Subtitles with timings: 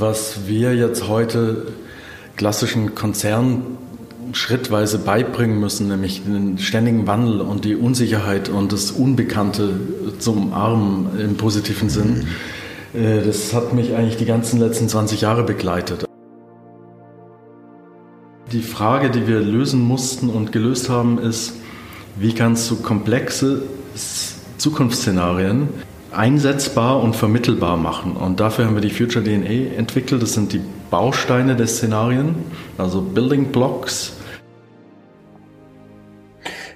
[0.00, 1.68] was wir jetzt heute
[2.36, 3.78] klassischen Konzernen
[4.32, 9.74] schrittweise beibringen müssen, nämlich den ständigen Wandel und die Unsicherheit und das Unbekannte
[10.18, 12.26] zu umarmen im positiven Sinn.
[12.92, 13.26] Mhm.
[13.26, 16.04] Das hat mich eigentlich die ganzen letzten 20 Jahre begleitet.
[18.52, 21.54] Die Frage, die wir lösen mussten und gelöst haben, ist,
[22.16, 23.62] wie kannst du komplexe
[24.58, 25.68] Zukunftsszenarien
[26.12, 28.16] einsetzbar und vermittelbar machen.
[28.16, 30.22] Und dafür haben wir die Future DNA entwickelt.
[30.22, 30.60] Das sind die
[30.90, 32.34] Bausteine der Szenarien,
[32.78, 34.12] also Building Blocks,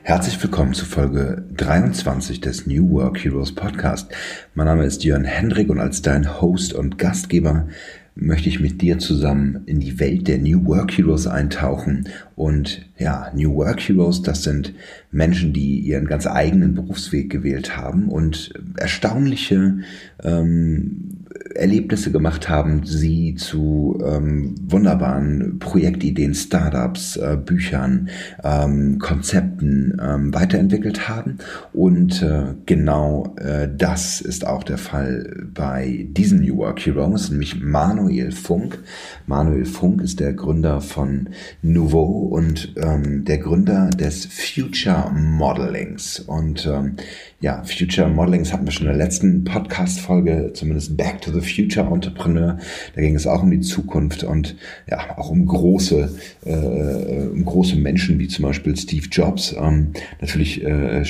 [0.07, 4.13] Herzlich willkommen zu Folge 23 des New Work Heroes Podcast.
[4.53, 7.69] Mein Name ist Jörn Hendrik und als dein Host und Gastgeber
[8.17, 12.09] möchte ich mit dir zusammen in die Welt der New Work Heroes eintauchen.
[12.37, 14.73] Und ja, New Work Heroes, das sind
[15.11, 19.79] Menschen, die ihren ganz eigenen Berufsweg gewählt haben und erstaunliche
[20.23, 21.24] ähm,
[21.55, 28.09] Erlebnisse gemacht haben, sie zu ähm, wunderbaren Projektideen, Startups, äh, Büchern,
[28.43, 31.39] ähm, Konzepten ähm, weiterentwickelt haben.
[31.73, 37.61] Und äh, genau äh, das ist auch der Fall bei diesen New Work Heroes, nämlich
[37.61, 38.79] Manuel Funk.
[39.27, 41.31] Manuel Funk ist der Gründer von
[41.63, 46.21] Nouveau und ähm, der Gründer des Future Modelings.
[46.21, 46.97] Und ähm,
[47.41, 51.87] ja, Future Modelings hatten wir schon in der letzten Podcast-Folge, zumindest Back to the Future
[51.87, 52.59] Entrepreneur.
[52.95, 54.57] Da ging es auch um die Zukunft und
[54.91, 59.55] ja, auch um große, äh, um große Menschen wie zum Beispiel Steve Jobs.
[59.59, 61.05] Ähm, natürlich äh,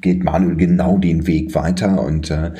[0.00, 2.52] geht Manuel genau den Weg weiter und äh,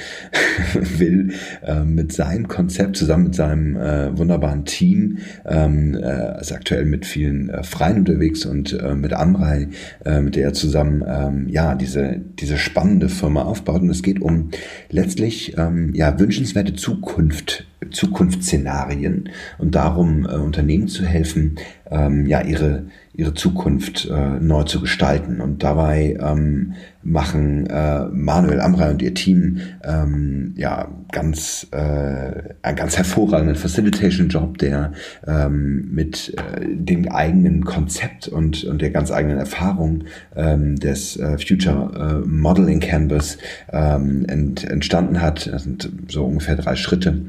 [0.99, 1.33] will
[1.65, 7.07] äh, mit seinem Konzept zusammen mit seinem äh, wunderbaren Team, ähm, äh, ist aktuell mit
[7.07, 9.69] vielen äh, Freien unterwegs und äh, mit Amrei,
[10.05, 13.83] äh, mit der er zusammen ähm, ja diese diese spannende Firma aufbaut.
[13.83, 14.51] Und es geht um
[14.91, 21.57] letztlich ähm, ja wünschenswerte Zukunft Zukunftsszenarien und darum äh, Unternehmen zu helfen,
[21.91, 22.85] ähm, ja ihre
[23.21, 25.41] ihre Zukunft äh, neu zu gestalten.
[25.41, 32.77] Und dabei ähm, machen äh, Manuel Amrei und ihr Team ähm, ja ganz äh, einen
[32.77, 34.93] ganz hervorragenden Facilitation-Job, der
[35.27, 40.05] ähm, mit äh, dem eigenen Konzept und und der ganz eigenen Erfahrung
[40.37, 43.39] ähm, des äh, Future äh, Modeling Canvas
[43.73, 45.47] ähm, ent, entstanden hat.
[45.53, 47.23] Das sind so ungefähr drei Schritte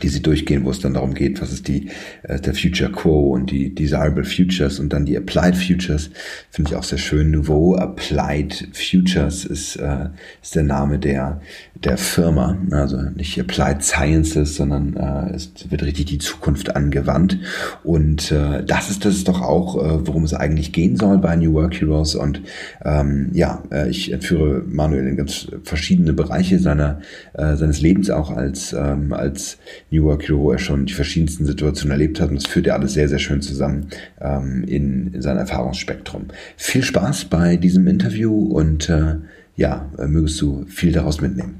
[0.00, 1.88] die sie durchgehen, wo es dann darum geht, was ist die
[2.22, 6.10] äh, der Future Quo und die Desirable Futures und dann die Applied Futures,
[6.50, 7.30] finde ich auch sehr schön.
[7.30, 10.08] Nouveau Applied Futures ist, äh,
[10.42, 11.40] ist der Name der
[11.74, 17.38] der Firma, also nicht Applied Sciences, sondern äh, es wird richtig die Zukunft angewandt.
[17.82, 21.34] Und äh, das ist das ist doch auch, äh, worum es eigentlich gehen soll bei
[21.36, 22.14] New Work Heroes.
[22.14, 22.42] Und
[22.84, 27.00] ähm, ja, äh, ich entführe Manuel in ganz verschiedene Bereiche seiner
[27.34, 29.58] äh, seines Lebens auch als ähm, als
[29.92, 32.30] New Work wo er schon die verschiedensten Situationen erlebt hat.
[32.30, 33.88] Und das führt ja alles sehr, sehr schön zusammen
[34.20, 36.28] ähm, in, in sein Erfahrungsspektrum.
[36.56, 39.16] Viel Spaß bei diesem Interview und äh,
[39.56, 41.58] ja, äh, mögest du viel daraus mitnehmen.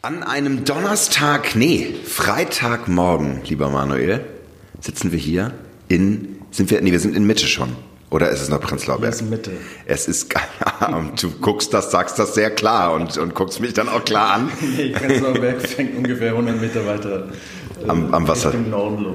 [0.00, 4.20] An einem Donnerstag, nee, Freitagmorgen, lieber Manuel,
[4.80, 5.52] sitzen wir hier
[5.88, 7.70] in, sind wir, nee, wir sind in Mitte schon.
[8.16, 9.12] Oder ist es noch Prenzlauer Berg?
[9.12, 9.50] Es ist Mitte.
[9.84, 10.34] Es ist,
[11.20, 14.50] du guckst das, sagst das sehr klar und, und guckst mich dann auch klar an.
[14.74, 17.24] nee, Prenzlauer Berg fängt ungefähr 100 Meter weiter
[17.84, 18.54] äh, am, am Wasser.
[18.54, 19.06] Richtung Norden.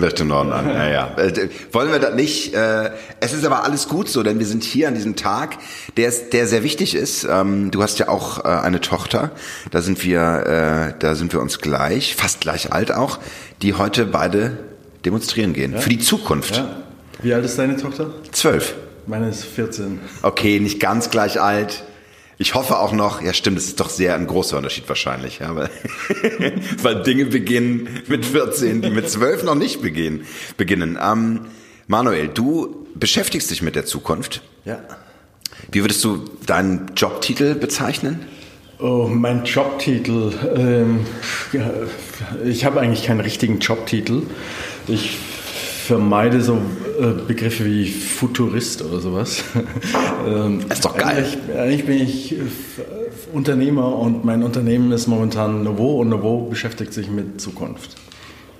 [0.00, 1.18] Richtung Norden an, ja, ja.
[1.18, 2.54] Äh, wollen wir das nicht?
[2.54, 5.58] Äh, es ist aber alles gut so, denn wir sind hier an diesem Tag,
[5.96, 7.26] der, ist, der sehr wichtig ist.
[7.28, 9.32] Ähm, du hast ja auch äh, eine Tochter,
[9.72, 13.18] da sind wir, äh, da sind wir uns gleich, fast gleich alt auch,
[13.60, 14.56] die heute beide
[15.04, 15.72] demonstrieren gehen.
[15.72, 15.80] Ja?
[15.80, 16.58] Für die Zukunft.
[16.58, 16.76] Ja.
[17.22, 18.12] Wie alt ist deine Tochter?
[18.32, 18.74] Zwölf.
[19.06, 20.00] Meine ist 14.
[20.22, 21.84] Okay, nicht ganz gleich alt.
[22.38, 25.54] Ich hoffe auch noch, ja stimmt, das ist doch sehr ein großer Unterschied wahrscheinlich, ja,
[25.54, 25.68] weil,
[26.82, 30.24] weil Dinge beginnen mit 14, die mit 12 noch nicht beginnen.
[30.56, 30.98] beginnen.
[31.02, 31.40] Ähm,
[31.86, 34.42] Manuel, du beschäftigst dich mit der Zukunft.
[34.64, 34.78] Ja.
[35.70, 38.20] Wie würdest du deinen Jobtitel bezeichnen?
[38.78, 40.32] Oh, mein Jobtitel.
[40.56, 41.00] Ähm,
[42.44, 44.22] ich habe eigentlich keinen richtigen Jobtitel.
[44.88, 45.18] Ich
[45.90, 46.56] vermeide so
[47.00, 49.42] äh, Begriffe wie Futurist oder sowas.
[50.24, 51.24] ähm, ist doch geil.
[51.26, 52.42] Eigentlich, eigentlich bin ich äh,
[53.32, 57.96] Unternehmer und mein Unternehmen ist momentan Novo und Novo beschäftigt sich mit Zukunft.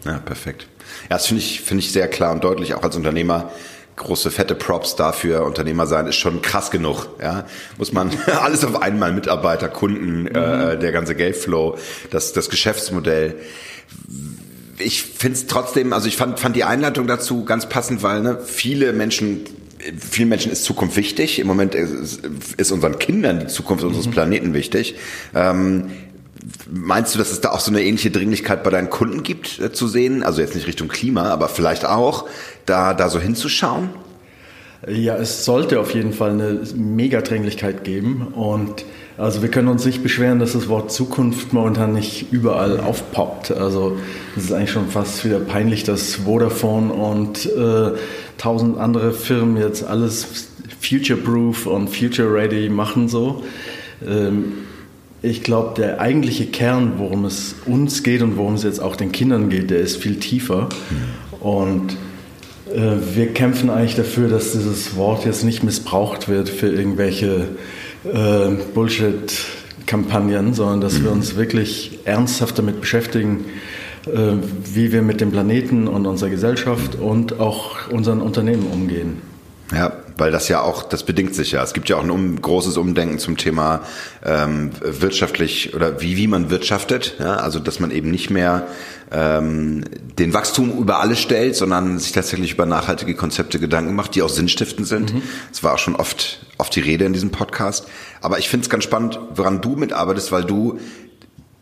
[0.05, 0.67] Ja, perfekt.
[1.05, 3.53] Ja, das finde ich, finde ich sehr klar und deutlich, auch als Unternehmer
[3.95, 5.45] große fette Props dafür.
[5.45, 7.11] Unternehmer sein ist schon krass genug.
[7.23, 7.47] Ja,
[7.79, 8.11] muss man
[8.43, 10.71] alles auf einmal Mitarbeiter, Kunden, äh, mhm.
[10.71, 11.79] äh, der ganze Geldflow,
[12.11, 13.37] das das Geschäftsmodell
[14.85, 18.39] ich finde es trotzdem, also ich fand, fand die Einleitung dazu ganz passend, weil ne,
[18.45, 19.41] viele Menschen
[19.99, 21.39] vielen Menschen ist Zukunft wichtig.
[21.39, 22.21] Im Moment ist,
[22.57, 24.11] ist unseren Kindern die Zukunft unseres mhm.
[24.11, 24.97] Planeten wichtig.
[25.35, 25.87] Ähm,
[26.71, 29.73] Meinst du, dass es da auch so eine ähnliche Dringlichkeit bei deinen Kunden gibt äh,
[29.73, 30.23] zu sehen?
[30.23, 32.27] Also jetzt nicht Richtung Klima, aber vielleicht auch,
[32.67, 33.91] da, da so hinzuschauen?
[34.89, 38.29] Ja, es sollte auf jeden Fall eine Megadringlichkeit geben.
[38.29, 38.85] Und
[39.21, 43.51] also wir können uns nicht beschweren, dass das Wort Zukunft momentan nicht überall aufpoppt.
[43.51, 43.99] Also
[44.35, 47.93] es ist eigentlich schon fast wieder peinlich, dass Vodafone und äh,
[48.39, 50.49] tausend andere Firmen jetzt alles
[50.81, 53.45] future-proof und future-ready machen so.
[54.07, 54.53] Ähm,
[55.21, 59.13] ich glaube, der eigentliche Kern, worum es uns geht und worum es jetzt auch den
[59.13, 60.71] Kindern geht, der ist viel tiefer.
[61.41, 61.93] Und
[62.75, 67.49] äh, wir kämpfen eigentlich dafür, dass dieses Wort jetzt nicht missbraucht wird für irgendwelche
[68.05, 73.45] äh, Bullshit-Kampagnen, sondern dass wir uns wirklich ernsthaft damit beschäftigen,
[74.07, 74.35] äh,
[74.73, 79.23] wie wir mit dem Planeten und unserer Gesellschaft und auch unseren Unternehmen umgehen.
[79.73, 81.63] Ja, weil das ja auch, das bedingt sich ja.
[81.63, 83.81] Es gibt ja auch ein um, großes Umdenken zum Thema
[84.25, 87.17] ähm, wirtschaftlich oder wie, wie man wirtschaftet.
[87.19, 87.37] Ja?
[87.37, 88.67] Also dass man eben nicht mehr
[89.13, 89.85] ähm,
[90.19, 94.29] den Wachstum über alles stellt, sondern sich tatsächlich über nachhaltige Konzepte Gedanken macht, die auch
[94.29, 95.15] sinnstiftend sind.
[95.15, 95.23] Mhm.
[95.51, 97.87] Das war auch schon oft, oft die Rede in diesem Podcast.
[98.21, 100.79] Aber ich finde es ganz spannend, woran du mitarbeitest, weil du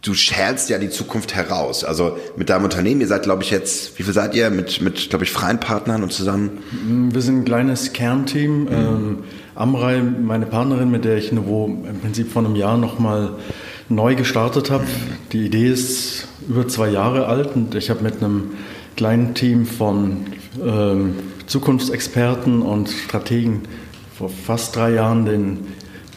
[0.09, 1.85] du schälst ja die Zukunft heraus.
[1.85, 5.11] Also mit deinem Unternehmen, ihr seid, glaube ich, jetzt, wie viel seid ihr mit, mit
[5.11, 6.61] glaube ich, freien Partnern und zusammen?
[6.73, 8.63] Mm, wir sind ein kleines Kernteam.
[8.63, 8.69] Mhm.
[8.71, 9.19] Ähm,
[9.55, 13.35] Amrei, meine Partnerin, mit der ich wo im Prinzip vor einem Jahr nochmal
[13.91, 14.85] neu gestartet habe.
[15.33, 18.53] Die Idee ist über zwei Jahre alt und ich habe mit einem
[18.97, 20.27] kleinen Team von
[20.65, 21.17] ähm,
[21.47, 23.63] Zukunftsexperten und Strategen
[24.17, 25.59] vor fast drei Jahren den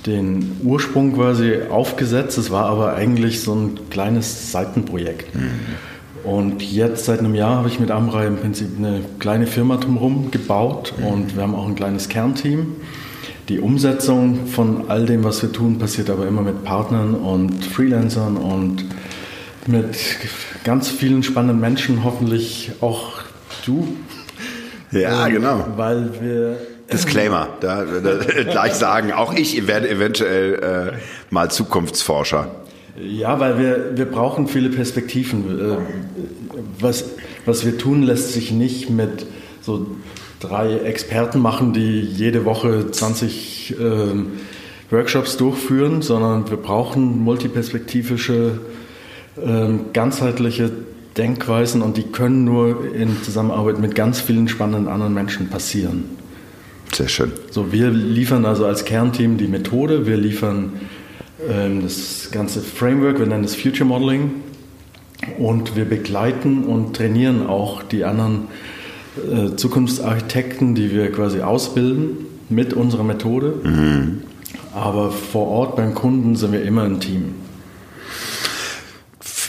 [0.06, 2.38] den Ursprung quasi aufgesetzt.
[2.38, 5.34] Es war aber eigentlich so ein kleines Seitenprojekt.
[5.36, 5.52] Mhm.
[6.24, 10.30] Und jetzt seit einem Jahr habe ich mit Amrei im Prinzip eine kleine Firma drumherum
[10.32, 11.06] gebaut mhm.
[11.06, 12.76] und wir haben auch ein kleines Kernteam.
[13.50, 18.38] Die Umsetzung von all dem, was wir tun, passiert aber immer mit Partnern und Freelancern
[18.38, 18.86] und
[19.68, 19.98] mit
[20.64, 23.22] ganz vielen spannenden Menschen, hoffentlich auch
[23.66, 23.88] du.
[24.92, 25.68] Ja, ähm, genau.
[25.76, 26.58] Weil wir
[26.92, 30.98] Disclaimer, da, da, gleich sagen, auch ich werde eventuell äh,
[31.30, 32.52] mal Zukunftsforscher.
[33.00, 35.60] Ja, weil wir, wir brauchen viele Perspektiven.
[35.60, 35.78] Äh,
[36.80, 37.06] was,
[37.46, 39.26] was wir tun, lässt sich nicht mit
[39.62, 39.88] so
[40.40, 43.84] drei Experten machen, die jede Woche 20 äh,
[44.90, 48.60] Workshops durchführen, sondern wir brauchen multiperspektivische,
[49.38, 50.72] äh, ganzheitliche
[51.18, 56.21] Denkweisen und die können nur in Zusammenarbeit mit ganz vielen spannenden anderen Menschen passieren.
[56.94, 57.32] Sehr schön.
[57.52, 60.74] So, wir liefern also als Kernteam die Methode, wir liefern
[61.50, 64.32] ähm, das ganze Framework, wir nennen es Future Modeling
[65.38, 68.48] und wir begleiten und trainieren auch die anderen
[69.32, 73.54] äh, Zukunftsarchitekten, die wir quasi ausbilden mit unserer Methode.
[73.64, 74.22] Mhm.
[74.74, 77.36] Aber vor Ort beim Kunden sind wir immer ein Team.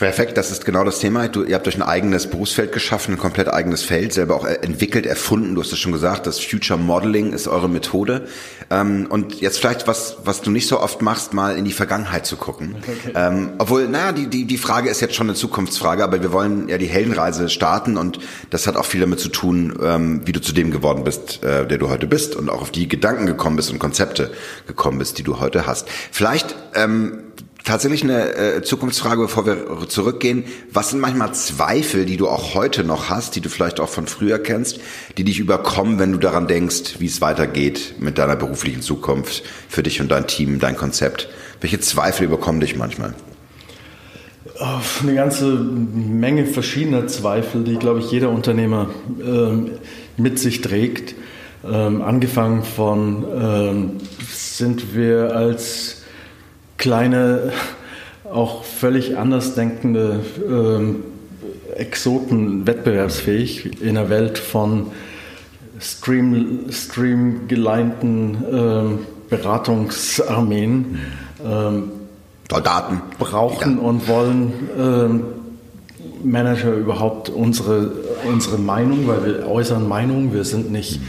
[0.02, 1.28] Perfekt, das ist genau das Thema.
[1.28, 5.06] Du, ihr habt euch ein eigenes Berufsfeld geschaffen, ein komplett eigenes Feld, selber auch entwickelt,
[5.06, 5.54] erfunden.
[5.54, 8.26] Du hast es schon gesagt, das Future Modeling ist eure Methode.
[8.69, 12.26] Ähm, und jetzt vielleicht was, was du nicht so oft machst, mal in die Vergangenheit
[12.26, 12.75] zu gucken.
[12.81, 13.12] Okay.
[13.14, 16.69] Ähm, obwohl, naja, die, die, die Frage ist jetzt schon eine Zukunftsfrage, aber wir wollen
[16.69, 18.19] ja die Heldenreise starten und
[18.50, 21.64] das hat auch viel damit zu tun, ähm, wie du zu dem geworden bist, äh,
[21.64, 24.32] der du heute bist und auch auf die Gedanken gekommen bist und Konzepte
[24.66, 25.88] gekommen bist, die du heute hast.
[26.10, 27.20] Vielleicht ähm,
[27.64, 30.44] Tatsächlich eine äh, Zukunftsfrage, bevor wir zurückgehen.
[30.72, 34.08] Was sind manchmal Zweifel, die du auch heute noch hast, die du vielleicht auch von
[34.08, 34.81] früher kennst,
[35.16, 39.84] die dich überkommen, wenn du daran denkst, wie es weitergeht mit deiner beruflichen Zukunft für
[39.84, 41.28] dich und dein Team, dein Konzept?
[41.60, 43.14] Welche Zweifel überkommen dich manchmal?
[44.58, 48.90] Eine ganze Menge verschiedener Zweifel, die, glaube ich, jeder Unternehmer
[49.24, 49.70] ähm,
[50.16, 51.14] mit sich trägt.
[51.64, 53.90] Ähm, angefangen von, ähm,
[54.28, 56.01] sind wir als
[56.82, 57.53] kleine,
[58.24, 61.05] auch völlig anders denkende ähm,
[61.77, 64.89] Exoten wettbewerbsfähig in einer Welt von
[65.81, 68.98] stream, streamgeleinten ähm,
[69.31, 70.98] Beratungsarmeen.
[71.46, 71.93] Ähm,
[72.51, 73.01] Soldaten.
[73.17, 73.82] Brauchen ja.
[73.82, 75.24] und wollen ähm,
[76.24, 77.93] Manager überhaupt unsere,
[78.29, 81.01] unsere Meinung, weil wir äußern Meinung, wir sind nicht,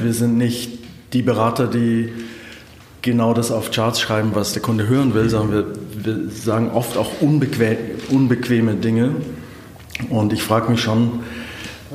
[0.00, 0.78] wir sind nicht
[1.12, 2.12] die Berater, die
[3.08, 6.96] genau das auf Charts schreiben, was der Kunde hören will, sondern wir, wir sagen oft
[6.96, 7.76] auch unbequem,
[8.10, 9.16] unbequeme Dinge.
[10.10, 11.20] Und ich frage mich schon,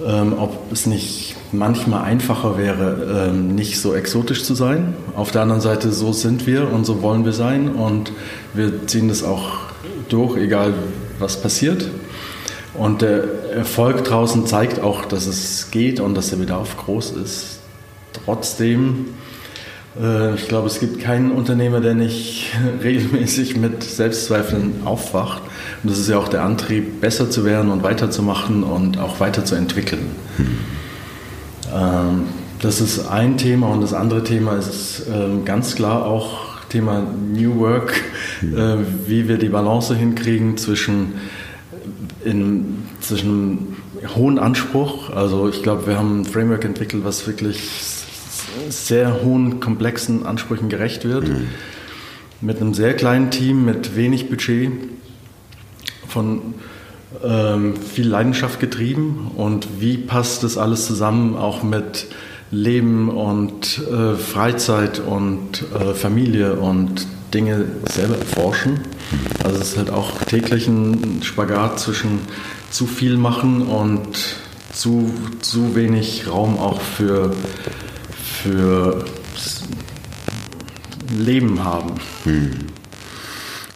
[0.06, 4.96] ähm, ob es nicht manchmal einfacher wäre, ähm, nicht so exotisch zu sein.
[5.16, 8.12] Auf der anderen Seite, so sind wir und so wollen wir sein und
[8.54, 9.52] wir ziehen das auch
[10.10, 10.74] durch, egal
[11.20, 11.90] was passiert.
[12.74, 17.60] Und der Erfolg draußen zeigt auch, dass es geht und dass der Bedarf groß ist.
[18.26, 19.06] Trotzdem
[19.96, 22.52] ich glaube, es gibt keinen Unternehmer, der nicht
[22.84, 25.44] regelmäßig mit Selbstzweifeln aufwacht.
[25.84, 30.08] Und das ist ja auch der Antrieb, besser zu werden und weiterzumachen und auch weiterzuentwickeln.
[31.74, 32.24] Ähm,
[32.60, 37.60] das ist ein Thema und das andere Thema ist ähm, ganz klar auch Thema New
[37.60, 37.94] Work,
[38.42, 41.14] äh, wie wir die Balance hinkriegen zwischen,
[42.24, 43.78] in, zwischen
[44.16, 45.10] hohen Anspruch.
[45.10, 47.70] Also ich glaube, wir haben ein Framework entwickelt, was wirklich
[48.70, 51.28] sehr hohen, komplexen Ansprüchen gerecht wird.
[51.28, 51.48] Mhm.
[52.42, 54.72] Mit einem sehr kleinen Team, mit wenig Budget,
[56.08, 56.56] von
[57.24, 59.32] ähm, viel Leidenschaft getrieben.
[59.36, 62.08] Und wie passt das alles zusammen, auch mit
[62.52, 68.80] Leben und äh, Freizeit und äh, Familie und Dinge selber erforschen?
[69.44, 72.20] Also es ist halt auch täglich ein Spagat zwischen
[72.70, 74.38] zu viel machen und
[74.74, 77.32] zu, zu wenig Raum auch für
[78.44, 79.06] für
[81.18, 81.96] Leben haben.
[82.26, 82.52] Hm.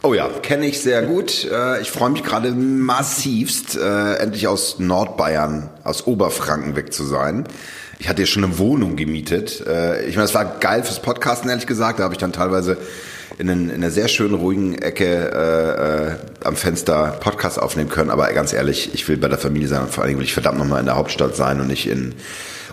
[0.02, 1.48] Oh ja, kenne ich sehr gut.
[1.50, 7.46] Äh, ich freue mich gerade massivst, äh, endlich aus Nordbayern, aus Oberfranken weg zu sein.
[7.98, 9.66] Ich hatte ja schon eine Wohnung gemietet.
[9.66, 11.98] Äh, ich meine, es war geil fürs Podcasten, ehrlich gesagt.
[11.98, 12.76] Da habe ich dann teilweise
[13.38, 18.10] in, in einer sehr schönen, ruhigen Ecke am Fenster Podcast aufnehmen können.
[18.10, 20.34] Aber ganz ehrlich, ich will bei der Familie sein und vor allen Dingen will ich
[20.34, 22.14] verdammt nochmal in der Hauptstadt sein und nicht in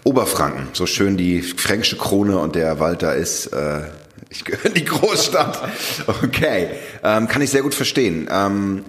[0.06, 3.48] Oberfranken, so schön die fränkische Krone und der Wald da ist.
[3.48, 3.82] Äh,
[4.30, 5.68] ich gehöre in die Großstadt.
[6.24, 6.68] Okay,
[7.04, 8.30] ähm, kann ich sehr gut verstehen.
[8.32, 8.86] Ähm,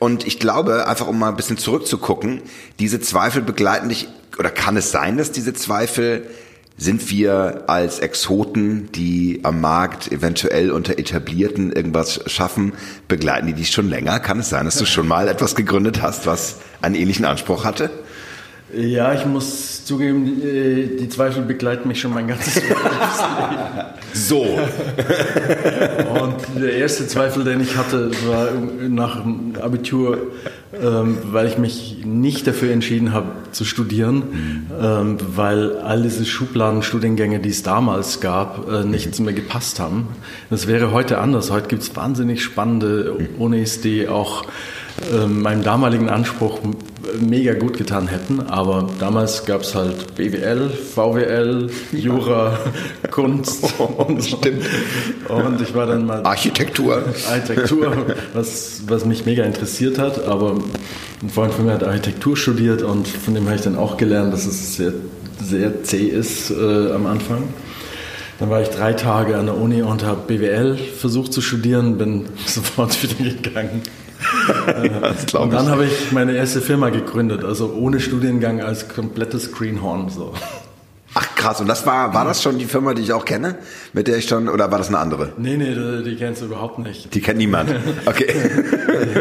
[0.00, 2.42] und ich glaube, einfach um mal ein bisschen zurückzugucken,
[2.80, 4.08] diese Zweifel begleiten dich,
[4.40, 6.26] oder kann es sein, dass diese Zweifel
[6.76, 12.72] sind wir als Exoten, die am Markt eventuell unter Etablierten irgendwas schaffen,
[13.06, 14.18] begleiten die dich schon länger?
[14.18, 17.88] Kann es sein, dass du schon mal etwas gegründet hast, was einen ähnlichen Anspruch hatte?
[18.74, 22.74] Ja, ich muss zugeben, äh, die Zweifel begleiten mich schon mein ganzes Leben.
[24.12, 24.42] so.
[26.20, 28.48] Und der erste Zweifel, den ich hatte, war
[28.88, 30.18] nach dem Abitur,
[30.82, 35.16] ähm, weil ich mich nicht dafür entschieden habe zu studieren, mhm.
[35.36, 40.08] weil all diese Schubladenstudiengänge, die es damals gab, äh, nicht zu mir gepasst haben.
[40.50, 41.52] Das wäre heute anders.
[41.52, 44.44] Heute gibt es wahnsinnig spannende Unis, die auch
[45.12, 46.60] ähm, meinem damaligen Anspruch
[47.20, 48.40] mega gut getan hätten.
[48.48, 52.58] Aber damals gab es halt BWL, VWL, Jura,
[53.10, 53.74] Kunst.
[53.78, 54.64] und Stimmt.
[55.28, 56.22] Und ich war dann mal.
[56.24, 57.02] Architektur.
[57.30, 60.24] Architektur, was, was mich mega interessiert hat.
[60.24, 60.56] Aber
[61.22, 64.32] ein Freund von mir hat Architektur studiert und von dem habe ich dann auch gelernt,
[64.32, 64.92] dass es sehr,
[65.42, 67.44] sehr zäh ist äh, am Anfang.
[68.38, 72.26] Dann war ich drei Tage an der Uni und habe BWL versucht zu studieren, bin
[72.46, 73.82] sofort wieder gegangen.
[75.38, 80.08] Und dann habe ich meine erste Firma gegründet, also ohne Studiengang als komplettes Greenhorn.
[80.08, 80.32] So.
[81.14, 83.56] Ach krass, und das war, war das schon die Firma, die ich auch kenne,
[83.94, 85.32] mit der ich schon, oder war das eine andere?
[85.38, 87.14] Nee, nee, die, die kennst du überhaupt nicht.
[87.14, 87.70] Die kennt niemand,
[88.06, 88.26] okay.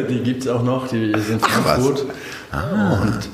[0.10, 2.06] die gibt es auch noch, die sind Frankfurt.
[2.52, 3.02] Ah.
[3.02, 3.30] Und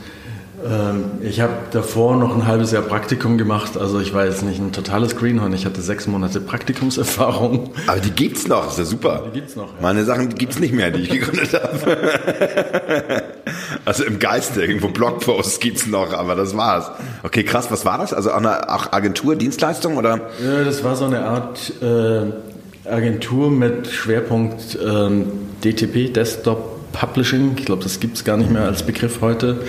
[1.22, 3.77] ich habe davor noch ein halbes Jahr Praktikum gemacht.
[3.77, 5.53] Also ich war jetzt nicht ein totales Greenhorn.
[5.53, 7.72] Ich hatte sechs Monate Praktikumserfahrung.
[7.88, 8.70] Aber die gibt's noch.
[8.70, 9.24] ist ja super.
[9.27, 9.68] Die gibt's noch.
[9.68, 9.82] Ja.
[9.82, 13.24] Meine Sachen gibt's nicht mehr, die ich gegründet habe.
[13.86, 16.91] also im Geiste irgendwo Blogposts gibt's noch, aber das war's.
[17.24, 17.72] Okay, krass.
[17.72, 18.13] Was war das?
[18.13, 20.30] Also eine Agentur, Dienstleistung oder?
[20.44, 25.25] Ja, das war so eine Art äh, Agentur mit Schwerpunkt ähm,
[25.63, 27.56] DTP, Desktop Publishing.
[27.58, 29.62] Ich glaube, das gibt's gar nicht mehr als Begriff heute.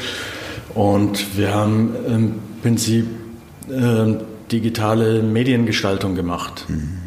[0.75, 3.07] Und wir haben im Prinzip
[3.69, 4.14] äh,
[4.50, 6.64] digitale Mediengestaltung gemacht.
[6.69, 6.99] Mhm.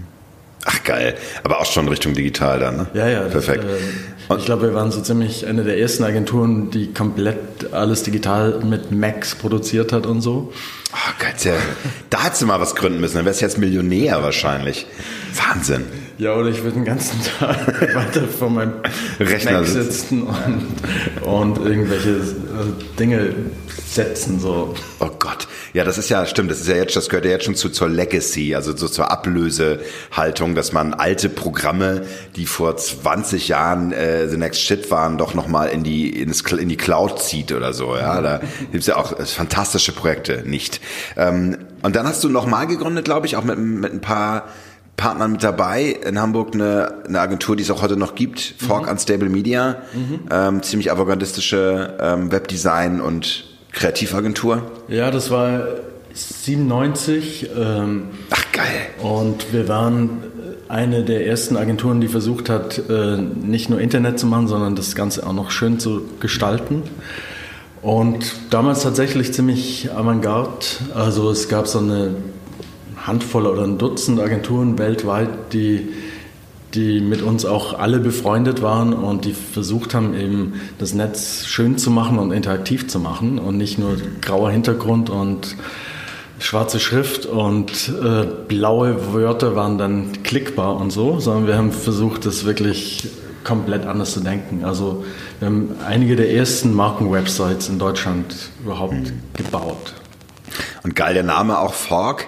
[0.67, 2.87] Ach geil, aber auch schon Richtung digital dann, ne?
[2.95, 3.21] Ja, ja.
[3.21, 3.63] Perfekt.
[3.63, 8.01] Das, äh, ich glaube, wir waren so ziemlich eine der ersten Agenturen, die komplett alles
[8.01, 10.51] digital mit Macs produziert hat und so.
[10.91, 11.53] Oh Gott, ja,
[12.09, 14.87] da hättest du mal was gründen müssen, dann wärst du jetzt Millionär wahrscheinlich.
[15.35, 15.85] Wahnsinn.
[16.17, 18.73] Ja, oder ich würde den ganzen Tag weiter vor meinem
[19.19, 23.35] Rechner Mac sitzen und, und irgendwelche äh, Dinge
[23.85, 24.39] setzen.
[24.39, 24.73] So.
[24.99, 25.47] Oh Gott.
[25.73, 27.69] Ja, das ist ja, stimmt, das ist ja jetzt, das gehört ja jetzt schon zu,
[27.69, 32.03] zur Legacy, also so zur Ablösehaltung, dass man alte Programme,
[32.37, 36.69] die vor 20 Jahren äh, the next shit waren, doch nochmal in die, ins, in
[36.69, 37.93] die Cloud zieht oder so.
[37.97, 38.39] Ja, da
[38.71, 40.79] gibt's ja auch fantastische Projekte, nicht.
[41.17, 44.45] Ähm, und dann hast du nochmal gegründet, glaube ich, auch mit, mit ein paar
[44.97, 45.97] Partnern mit dabei.
[46.05, 48.91] In Hamburg eine, eine Agentur, die es auch heute noch gibt, Fork mhm.
[48.91, 50.19] Unstable Media, mhm.
[50.31, 54.63] ähm, ziemlich avantgardistische ähm, Webdesign und Kreativagentur.
[54.87, 55.67] Ja, das war
[56.13, 57.49] 97.
[57.57, 58.87] Ähm, Ach geil.
[59.01, 60.23] Und wir waren
[60.67, 64.95] eine der ersten Agenturen, die versucht hat, äh, nicht nur Internet zu machen, sondern das
[64.95, 66.83] Ganze auch noch schön zu gestalten.
[67.81, 70.65] Und damals tatsächlich ziemlich avantgarde.
[70.95, 72.15] Also es gab so eine
[73.05, 75.89] Handvoll oder ein Dutzend Agenturen weltweit, die
[76.75, 81.77] die mit uns auch alle befreundet waren und die versucht haben, eben das Netz schön
[81.77, 85.55] zu machen und interaktiv zu machen und nicht nur grauer Hintergrund und
[86.39, 92.25] schwarze Schrift und äh, blaue Wörter waren dann klickbar und so, sondern wir haben versucht,
[92.25, 93.07] das wirklich
[93.45, 94.65] komplett anders zu denken.
[94.65, 95.05] Also
[95.39, 99.21] wir haben einige der ersten Markenwebsites in Deutschland überhaupt mhm.
[99.33, 99.93] gebaut.
[100.83, 102.27] Und geil der Name auch Fork,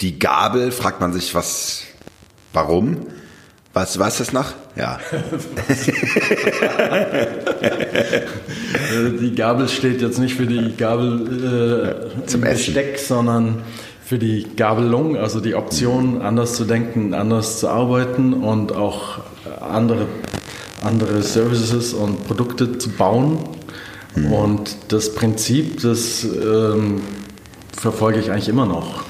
[0.00, 1.82] die Gabel, fragt man sich, was,
[2.52, 3.06] warum?
[3.72, 4.52] Was, was ist noch?
[4.74, 4.98] Ja.
[9.20, 13.62] die Gabel steht jetzt nicht für die Gabel äh, zum Besteck, sondern
[14.04, 19.18] für die Gabelung, also die Option, anders zu denken, anders zu arbeiten und auch
[19.60, 20.06] andere,
[20.82, 23.40] andere Services und Produkte zu bauen.
[24.14, 24.32] Mhm.
[24.32, 27.00] Und das Prinzip, das ähm,
[27.76, 29.05] verfolge ich eigentlich immer noch.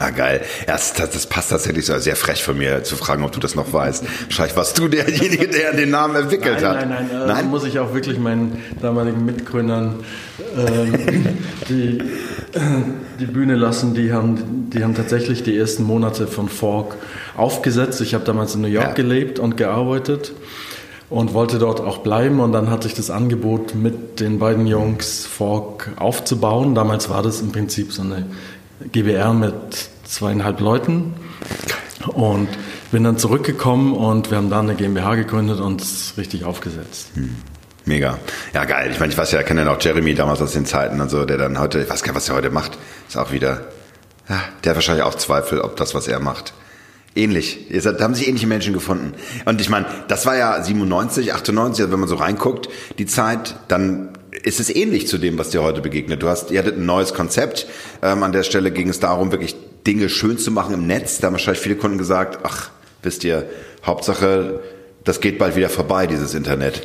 [0.00, 0.42] Ah, geil.
[0.66, 1.98] Ja, das, das, passt tatsächlich so.
[1.98, 4.04] Sehr frech von mir zu fragen, ob du das noch weißt.
[4.26, 6.76] Wahrscheinlich warst du derjenige, der den Namen entwickelt nein, hat.
[6.76, 7.22] Nein, nein, nein.
[7.22, 7.48] Äh, nein?
[7.48, 9.96] muss ich auch wirklich meinen damaligen Mitgründern
[10.56, 11.98] äh, die,
[13.18, 13.94] die Bühne lassen.
[13.94, 16.94] Die haben, die haben tatsächlich die ersten Monate von Fork
[17.36, 18.00] aufgesetzt.
[18.00, 18.94] Ich habe damals in New York ja.
[18.94, 20.32] gelebt und gearbeitet
[21.10, 22.38] und wollte dort auch bleiben.
[22.38, 26.76] Und dann hatte ich das Angebot, mit den beiden Jungs Fork aufzubauen.
[26.76, 28.26] Damals war das im Prinzip so eine
[28.92, 29.54] GBR mit
[30.04, 31.14] zweieinhalb Leuten
[32.06, 32.48] und
[32.90, 37.10] bin dann zurückgekommen und wir haben dann eine GmbH gegründet und es richtig aufgesetzt.
[37.14, 37.36] Hm.
[37.84, 38.18] Mega.
[38.52, 38.90] Ja, geil.
[38.92, 41.24] Ich meine, ich weiß ja, kenne ja noch Jeremy damals aus den Zeiten und so,
[41.24, 43.68] der dann heute, ich weiß gar nicht, was er heute macht, ist auch wieder,
[44.28, 46.52] ja, der hat wahrscheinlich auch Zweifel, ob das, was er macht.
[47.14, 47.66] Ähnlich.
[47.82, 49.14] Da haben sich ähnliche Menschen gefunden.
[49.46, 52.68] Und ich meine, das war ja 97, 98, also wenn man so reinguckt,
[52.98, 56.22] die Zeit, dann ist es ähnlich zu dem, was dir heute begegnet.
[56.22, 57.66] Du hast, ihr hattet ein neues Konzept.
[58.02, 59.56] Ähm, an der Stelle ging es darum, wirklich
[59.86, 61.18] Dinge schön zu machen im Netz.
[61.18, 62.70] Da haben wahrscheinlich viele Kunden gesagt, ach,
[63.02, 63.48] wisst ihr,
[63.84, 64.60] Hauptsache,
[65.04, 66.82] das geht bald wieder vorbei, dieses Internet.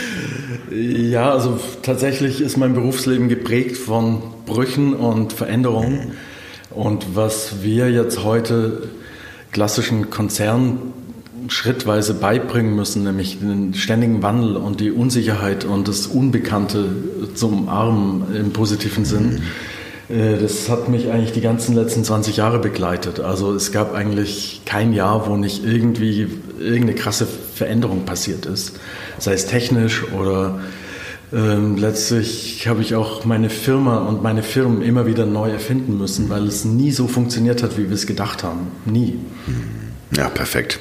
[0.70, 6.12] ja, also tatsächlich ist mein Berufsleben geprägt von Brüchen und Veränderungen.
[6.70, 8.88] Und was wir jetzt heute
[9.50, 10.94] klassischen Konzernen
[11.48, 16.88] schrittweise beibringen müssen, nämlich den ständigen Wandel und die Unsicherheit und das Unbekannte
[17.34, 19.30] zu umarmen im positiven Sinn.
[19.30, 19.42] Mhm.
[20.40, 23.20] Das hat mich eigentlich die ganzen letzten 20 Jahre begleitet.
[23.20, 26.28] Also es gab eigentlich kein Jahr, wo nicht irgendwie
[26.60, 28.78] irgendeine krasse Veränderung passiert ist.
[29.18, 30.60] Sei es technisch oder
[31.32, 36.28] ähm, letztlich habe ich auch meine Firma und meine Firmen immer wieder neu erfinden müssen,
[36.28, 38.66] weil es nie so funktioniert hat, wie wir es gedacht haben.
[38.84, 39.18] Nie.
[40.14, 40.78] Ja, perfekt.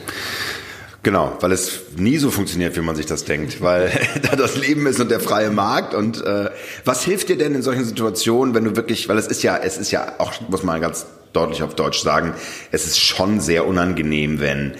[1.03, 4.85] Genau, weil es nie so funktioniert, wie man sich das denkt, weil da das Leben
[4.85, 5.95] ist und der freie Markt.
[5.95, 6.51] Und äh,
[6.85, 9.77] was hilft dir denn in solchen Situationen, wenn du wirklich, weil es ist ja, es
[9.77, 12.35] ist ja auch, muss man ganz deutlich auf Deutsch sagen,
[12.71, 14.75] es ist schon sehr unangenehm, wenn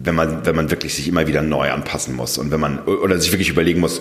[0.00, 3.18] wenn man, wenn man wirklich sich immer wieder neu anpassen muss und wenn man, oder
[3.18, 4.00] sich wirklich überlegen muss,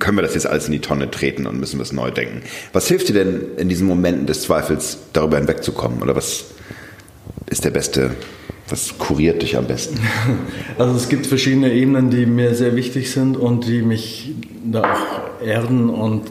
[0.00, 2.42] können wir das jetzt alles in die Tonne treten und müssen wir es neu denken.
[2.72, 6.02] Was hilft dir denn in diesen Momenten des Zweifels, darüber hinwegzukommen?
[6.02, 6.46] Oder was
[7.48, 8.10] ist der beste
[8.68, 9.98] was kuriert dich am besten?
[10.78, 15.42] Also es gibt verschiedene Ebenen, die mir sehr wichtig sind und die mich da auch
[15.42, 16.30] erden und,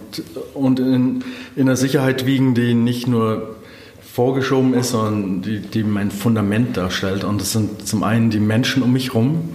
[0.54, 1.24] und in,
[1.56, 3.56] in der Sicherheit wiegen, die nicht nur
[4.02, 7.24] vorgeschoben ist, sondern die, die mein Fundament darstellt.
[7.24, 9.50] Und das sind zum einen die Menschen um mich herum.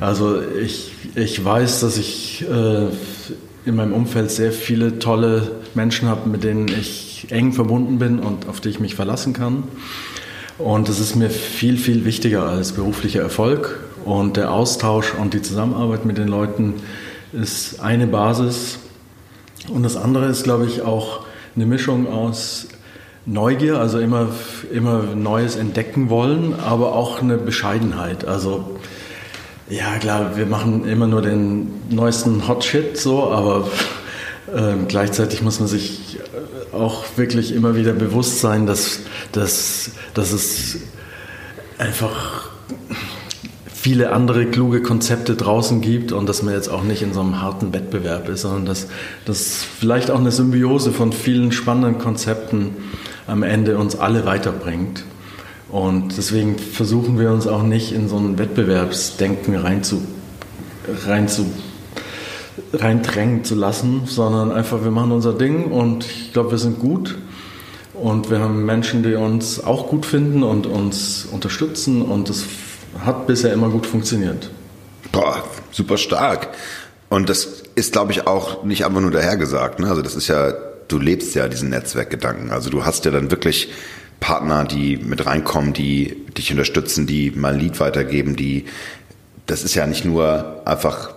[0.00, 2.88] Also ich, ich weiß, dass ich äh,
[3.64, 8.48] in meinem Umfeld sehr viele tolle Menschen habe, mit denen ich eng verbunden bin und
[8.48, 9.64] auf die ich mich verlassen kann.
[10.58, 13.80] Und es ist mir viel, viel wichtiger als beruflicher Erfolg.
[14.04, 16.74] Und der Austausch und die Zusammenarbeit mit den Leuten
[17.32, 18.78] ist eine Basis.
[19.68, 22.68] Und das andere ist, glaube ich, auch eine Mischung aus
[23.24, 24.28] Neugier, also immer,
[24.72, 28.24] immer Neues entdecken wollen, aber auch eine Bescheidenheit.
[28.24, 28.78] Also
[29.70, 33.68] ja, klar, wir machen immer nur den neuesten Hot Shit so, aber
[34.52, 36.00] äh, gleichzeitig muss man sich
[36.72, 39.00] auch wirklich immer wieder bewusst sein, dass,
[39.32, 40.78] dass, dass es
[41.78, 42.50] einfach
[43.82, 47.42] viele andere kluge Konzepte draußen gibt und dass man jetzt auch nicht in so einem
[47.42, 48.86] harten Wettbewerb ist, sondern dass,
[49.24, 52.76] dass vielleicht auch eine Symbiose von vielen spannenden Konzepten
[53.26, 55.02] am Ende uns alle weiterbringt.
[55.68, 60.02] Und deswegen versuchen wir uns auch nicht in so ein Wettbewerbsdenken rein zu,
[61.06, 61.46] rein zu
[62.72, 67.16] reindrängen zu lassen, sondern einfach, wir machen unser Ding und ich glaube, wir sind gut.
[67.94, 72.46] Und wir haben Menschen, die uns auch gut finden und uns unterstützen und es
[73.04, 74.50] hat bisher immer gut funktioniert.
[75.12, 76.48] Boah, super stark.
[77.10, 79.78] Und das ist, glaube ich, auch nicht einfach nur dahergesagt.
[79.78, 79.88] Ne?
[79.88, 80.52] Also das ist ja,
[80.88, 82.50] du lebst ja diesen Netzwerkgedanken.
[82.50, 83.70] Also du hast ja dann wirklich
[84.20, 88.64] Partner, die mit reinkommen, die dich unterstützen, die mal ein Lied weitergeben, die,
[89.46, 91.12] das ist ja nicht nur einfach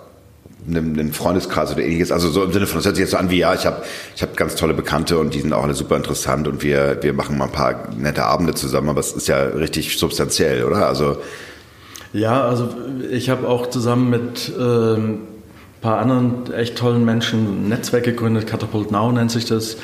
[0.67, 2.11] einen Freundeskreis oder ähnliches.
[2.11, 3.83] Also so im Sinne von, das hört sich jetzt so an wie, ja, ich habe
[4.15, 7.13] ich hab ganz tolle Bekannte und die sind auch alle super interessant und wir, wir
[7.13, 10.87] machen mal ein paar nette Abende zusammen, aber es ist ja richtig substanziell, oder?
[10.87, 11.17] Also
[12.13, 12.69] ja, also
[13.11, 15.19] ich habe auch zusammen mit ähm,
[15.85, 19.77] paar anderen echt tollen Menschen ein Netzwerk gegründet, Catapult Now nennt sich das.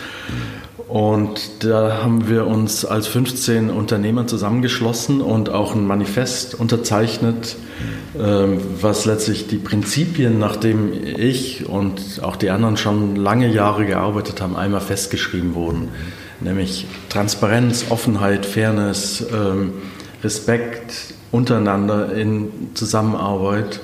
[0.91, 7.55] Und da haben wir uns als 15 Unternehmer zusammengeschlossen und auch ein Manifest unterzeichnet,
[8.19, 14.41] ähm, was letztlich die Prinzipien, nachdem ich und auch die anderen schon lange Jahre gearbeitet
[14.41, 15.87] haben, einmal festgeschrieben wurden.
[16.41, 19.75] Nämlich Transparenz, Offenheit, Fairness, ähm,
[20.21, 23.79] Respekt untereinander in Zusammenarbeit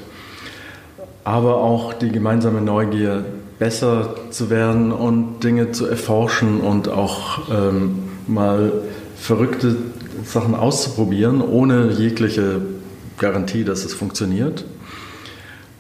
[1.28, 3.26] aber auch die gemeinsame Neugier,
[3.60, 8.72] besser zu werden und Dinge zu erforschen und auch ähm, mal
[9.20, 9.76] verrückte
[10.24, 12.62] Sachen auszuprobieren, ohne jegliche
[13.18, 14.66] Garantie, dass es funktioniert.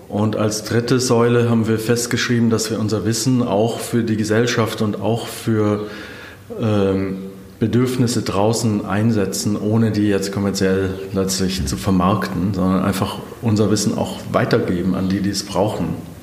[0.07, 4.81] Und als dritte Säule haben wir festgeschrieben, dass wir unser Wissen auch für die Gesellschaft
[4.81, 5.87] und auch für
[6.59, 7.17] ähm,
[7.59, 14.19] Bedürfnisse draußen einsetzen, ohne die jetzt kommerziell letztlich zu vermarkten, sondern einfach unser Wissen auch
[14.31, 16.16] weitergeben an die, die es brauchen.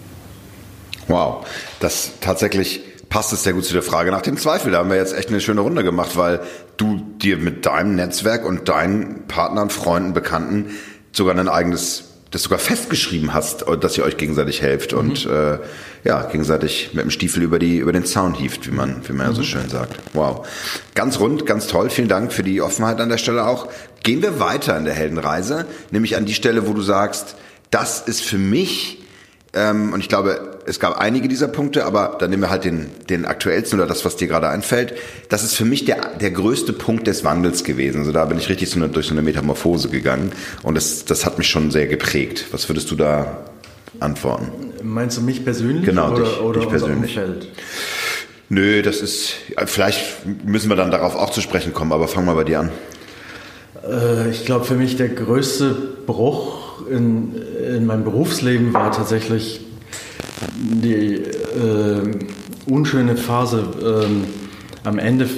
[1.08, 1.46] Wow,
[1.80, 4.72] das tatsächlich passt es sehr gut zu der Frage nach dem Zweifel.
[4.72, 6.40] Da haben wir jetzt echt eine schöne Runde gemacht, weil
[6.76, 10.70] du dir mit deinem Netzwerk und deinen Partnern, Freunden, Bekannten
[11.12, 14.98] sogar ein eigenes das sogar festgeschrieben hast, dass ihr euch gegenseitig helft mhm.
[14.98, 15.58] und äh,
[16.02, 19.26] ja, gegenseitig mit dem Stiefel über, die, über den Zaun hieft, wie man, wie man
[19.26, 19.32] mhm.
[19.32, 19.46] ja so mhm.
[19.46, 20.00] schön sagt.
[20.14, 20.46] Wow.
[20.96, 21.90] Ganz rund, ganz toll.
[21.90, 23.68] Vielen Dank für die Offenheit an der Stelle auch.
[24.02, 27.36] Gehen wir weiter in der Heldenreise, nämlich an die Stelle, wo du sagst,
[27.70, 29.03] das ist für mich
[29.54, 32.90] ähm, und ich glaube, es gab einige dieser Punkte, aber dann nehmen wir halt den,
[33.08, 34.94] den aktuellsten oder das, was dir gerade einfällt.
[35.28, 37.98] Das ist für mich der, der größte Punkt des Wandels gewesen.
[37.98, 41.24] Also da bin ich richtig so eine, durch so eine Metamorphose gegangen und das, das
[41.24, 42.46] hat mich schon sehr geprägt.
[42.50, 43.44] Was würdest du da
[44.00, 44.50] antworten?
[44.82, 47.16] Meinst du mich persönlich genau, oder, dich, oder dich persönlich.
[47.16, 47.48] Umfeld?
[48.48, 49.34] Nö, das ist,
[49.66, 52.70] vielleicht müssen wir dann darauf auch zu sprechen kommen, aber fang mal bei dir an.
[53.88, 55.74] Äh, ich glaube, für mich der größte
[56.06, 57.34] Bruch in,
[57.76, 59.60] in meinem Berufsleben war tatsächlich
[60.56, 62.02] die äh,
[62.66, 65.28] unschöne Phase äh, am Ende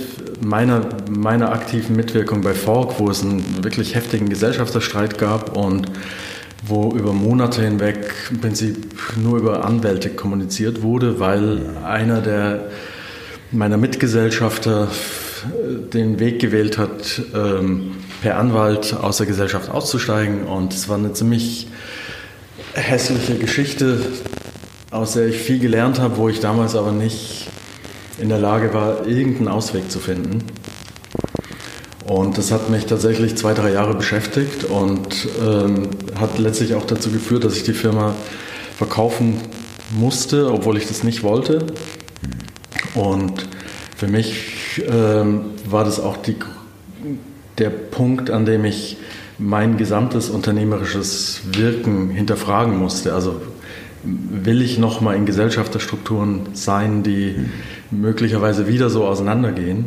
[0.45, 5.91] meiner, meiner aktiven Mitwirkung bei Fork, wo es einen wirklich heftigen Gesellschafterstreit gab und
[6.67, 12.71] wo über Monate hinweg im Prinzip nur über Anwälte kommuniziert wurde, weil einer der
[13.53, 14.89] meiner Mitgesellschafter
[15.93, 20.45] den Weg gewählt hat, ähm, per Anwalt aus der Gesellschaft auszusteigen.
[20.45, 21.69] Und es war eine ziemlich
[22.77, 24.01] hässliche Geschichte,
[24.91, 27.49] aus der ich viel gelernt habe, wo ich damals aber nicht
[28.19, 30.45] in der Lage war, irgendeinen Ausweg zu finden.
[32.07, 37.11] Und das hat mich tatsächlich zwei, drei Jahre beschäftigt und ähm, hat letztlich auch dazu
[37.11, 38.15] geführt, dass ich die Firma
[38.79, 39.41] verkaufen
[39.91, 41.67] musste, obwohl ich das nicht wollte.
[42.95, 43.49] Und
[43.97, 46.37] für mich ähm, war das auch die
[47.59, 48.99] der Punkt, an dem ich
[49.38, 53.14] mein gesamtes unternehmerisches Wirken hinterfragen musste.
[53.14, 53.40] Also
[54.03, 57.35] will ich noch mal in Gesellschafterstrukturen sein, die
[57.90, 59.87] möglicherweise wieder so auseinandergehen?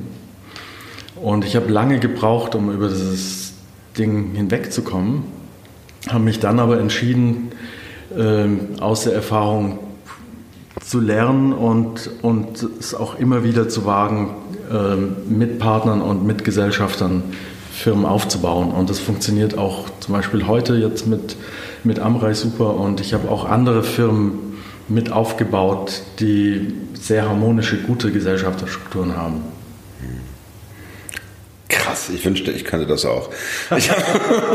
[1.16, 3.54] Und ich habe lange gebraucht, um über dieses
[3.98, 5.24] Ding hinwegzukommen,
[6.08, 7.52] habe mich dann aber entschieden,
[8.18, 9.80] ähm, aus der Erfahrung
[10.82, 14.36] zu lernen und, und es auch immer wieder zu wagen,
[14.72, 17.24] ähm, mit Partnern und mit Gesellschaftern
[17.80, 18.72] Firmen aufzubauen.
[18.72, 21.36] Und das funktioniert auch zum Beispiel heute jetzt mit,
[21.84, 22.76] mit Amrei super.
[22.76, 29.44] Und ich habe auch andere Firmen mit aufgebaut, die sehr harmonische, gute Gesellschaftsstrukturen haben.
[31.70, 33.30] Krass, ich wünschte, ich könnte das auch.
[33.78, 33.90] Ich,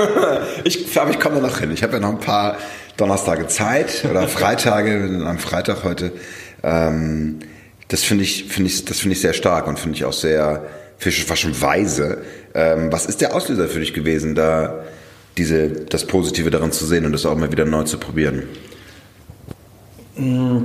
[0.64, 1.70] ich, aber ich komme da noch hin.
[1.70, 2.58] Ich habe ja noch ein paar
[2.96, 6.12] Donnerstage Zeit oder Freitage, am Freitag heute.
[6.62, 7.38] Ähm,
[7.88, 10.66] das finde ich, finde ich, das finde ich sehr stark und finde ich auch sehr,
[11.10, 12.18] fast schon weise.
[12.54, 14.84] Ähm, was ist der Auslöser für dich gewesen, da
[15.36, 18.44] diese, das Positive daran zu sehen und das auch mal wieder neu zu probieren?
[20.16, 20.58] Mm,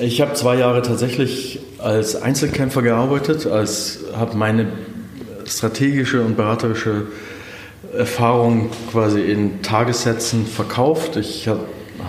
[0.00, 4.68] ich habe zwei Jahre tatsächlich als Einzelkämpfer gearbeitet, als habe meine
[5.46, 7.06] strategische und beraterische
[7.96, 11.16] Erfahrung quasi in Tagessätzen verkauft.
[11.16, 11.48] Ich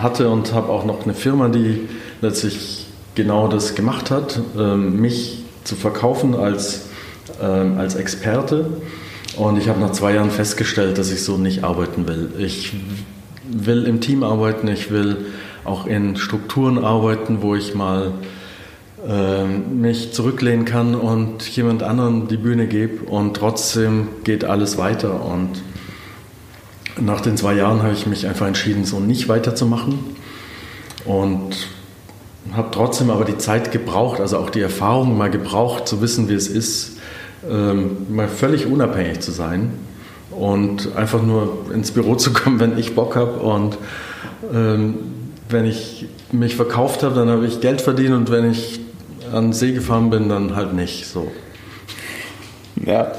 [0.00, 1.88] hatte und habe auch noch eine Firma, die
[2.20, 6.87] letztlich genau das gemacht hat, ähm, mich zu verkaufen als
[7.40, 8.66] ähm, als Experte.
[9.36, 12.30] Und ich habe nach zwei Jahren festgestellt, dass ich so nicht arbeiten will.
[12.38, 12.74] Ich
[13.50, 15.26] will im Team arbeiten, ich will
[15.64, 18.12] auch in Strukturen arbeiten, wo ich mal
[19.06, 25.24] äh, mich zurücklehnen kann und jemand anderen die Bühne gebe und trotzdem geht alles weiter.
[25.24, 25.62] Und
[27.00, 29.98] nach den zwei Jahren habe ich mich einfach entschieden, so nicht weiterzumachen
[31.04, 31.68] und
[32.52, 36.34] habe trotzdem aber die Zeit gebraucht, also auch die Erfahrung mal gebraucht, zu wissen, wie
[36.34, 36.97] es ist, ähm,
[37.42, 39.72] mal völlig unabhängig zu sein
[40.30, 43.78] und einfach nur ins Büro zu kommen, wenn ich Bock habe und
[44.52, 44.94] ähm,
[45.48, 48.80] wenn ich mich verkauft habe, dann habe ich Geld verdient und wenn ich
[49.32, 51.30] an See gefahren bin, dann halt nicht so.
[52.84, 53.12] Ja,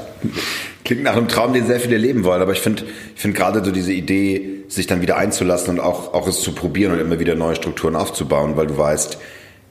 [0.84, 3.64] klingt nach einem Traum, den sehr viele leben wollen, aber ich finde ich finde gerade
[3.64, 7.18] so diese Idee, sich dann wieder einzulassen und auch, auch es zu probieren und immer
[7.18, 9.18] wieder neue Strukturen aufzubauen, weil du weißt,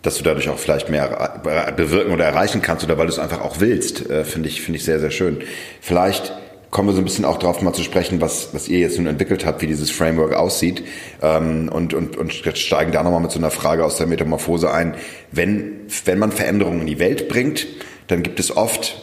[0.01, 3.41] dass du dadurch auch vielleicht mehr bewirken oder erreichen kannst oder weil du es einfach
[3.41, 5.39] auch willst, äh, finde ich, finde ich sehr, sehr schön.
[5.81, 6.33] Vielleicht
[6.71, 9.07] kommen wir so ein bisschen auch darauf mal zu sprechen, was, was ihr jetzt nun
[9.07, 10.83] entwickelt habt, wie dieses Framework aussieht
[11.21, 14.95] ähm, und, und, und steigen da nochmal mit so einer Frage aus der Metamorphose ein.
[15.31, 17.67] Wenn, wenn man Veränderungen in die Welt bringt,
[18.07, 19.01] dann gibt es oft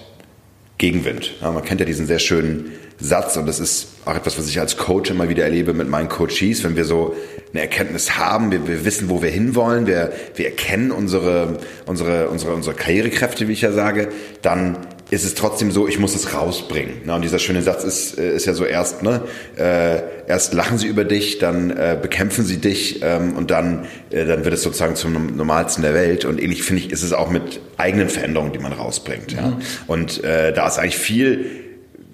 [0.79, 1.35] Gegenwind.
[1.41, 4.61] Ja, man kennt ja diesen sehr schönen Satz und das ist auch etwas, was ich
[4.61, 7.15] als Coach immer wieder erlebe mit meinen Coaches, wenn wir so
[7.57, 12.55] eine Erkenntnis haben, wir, wir wissen, wo wir hinwollen, wir, wir erkennen unsere, unsere, unsere,
[12.55, 14.09] unsere Karrierekräfte, wie ich ja sage,
[14.43, 14.77] dann
[15.09, 17.09] ist es trotzdem so, ich muss es rausbringen.
[17.09, 19.23] Und dieser schöne Satz ist, äh, ist ja so erst, ne,
[19.57, 24.27] äh, erst lachen sie über dich, dann äh, bekämpfen sie dich ähm, und dann, äh,
[24.27, 26.25] dann wird es sozusagen zum Normalsten der Welt.
[26.25, 29.33] Und ähnlich finde ich, ist es auch mit eigenen Veränderungen, die man rausbringt.
[29.33, 29.49] Ja?
[29.49, 29.57] Mhm.
[29.87, 31.47] Und äh, da ist eigentlich viel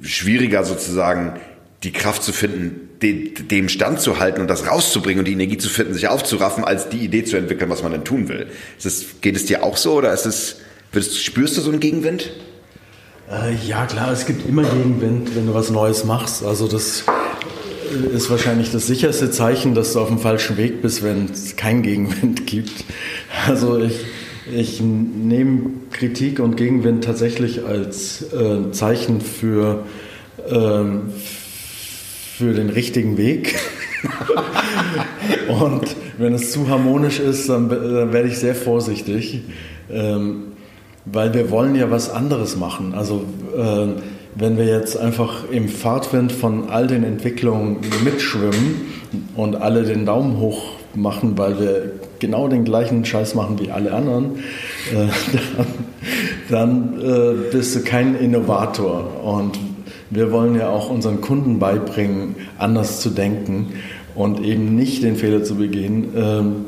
[0.03, 1.41] schwieriger sozusagen
[1.83, 5.68] die Kraft zu finden, dem Stand zu halten und das rauszubringen und die Energie zu
[5.68, 8.47] finden, sich aufzuraffen, als die Idee zu entwickeln, was man denn tun will.
[8.83, 10.61] Das, geht es dir auch so oder ist es,
[10.92, 12.31] spürst du so einen Gegenwind?
[13.31, 16.45] Äh, ja, klar, es gibt immer Gegenwind, wenn du was Neues machst.
[16.45, 17.05] Also das
[18.14, 21.83] ist wahrscheinlich das sicherste Zeichen, dass du auf dem falschen Weg bist, wenn es keinen
[21.83, 22.85] Gegenwind gibt.
[23.49, 24.05] Also ich,
[24.55, 29.85] ich nehme Kritik und Gegenwind tatsächlich als äh, Zeichen für,
[30.49, 31.12] ähm,
[32.43, 33.55] für den richtigen Weg.
[35.49, 39.43] und wenn es zu harmonisch ist, dann, dann werde ich sehr vorsichtig.
[39.91, 40.45] Ähm,
[41.05, 42.95] weil wir wollen ja was anderes machen.
[42.95, 43.25] Also
[43.57, 43.87] äh,
[44.35, 48.93] wenn wir jetzt einfach im Fahrtwind von all den Entwicklungen mitschwimmen
[49.37, 50.63] und alle den Daumen hoch
[50.95, 54.39] machen, weil wir genau den gleichen Scheiß machen wie alle anderen,
[54.93, 55.09] äh,
[56.49, 59.25] dann, dann äh, bist du kein Innovator.
[59.25, 59.59] Und
[60.12, 63.72] wir wollen ja auch unseren Kunden beibringen, anders zu denken
[64.14, 66.64] und eben nicht den Fehler zu begehen, ähm,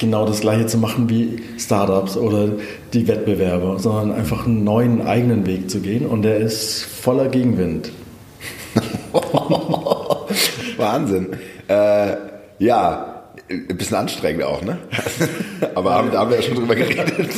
[0.00, 2.48] genau das gleiche zu machen wie Startups oder
[2.92, 7.92] die Wettbewerber, sondern einfach einen neuen eigenen Weg zu gehen und der ist voller Gegenwind.
[10.76, 11.28] Wahnsinn.
[11.68, 12.16] Äh,
[12.58, 13.11] ja,
[13.52, 14.78] ein bisschen anstrengend auch, ne?
[15.74, 17.30] aber da haben wir ja schon drüber geredet.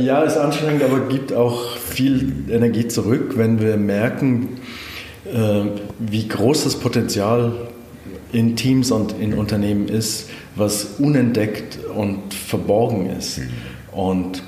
[0.00, 4.60] ja, ist anstrengend, aber gibt auch viel Energie zurück, wenn wir merken,
[5.26, 5.64] äh,
[5.98, 7.52] wie groß das Potenzial
[8.32, 13.40] in Teams und in Unternehmen ist, was unentdeckt und verborgen ist.
[13.92, 14.42] Und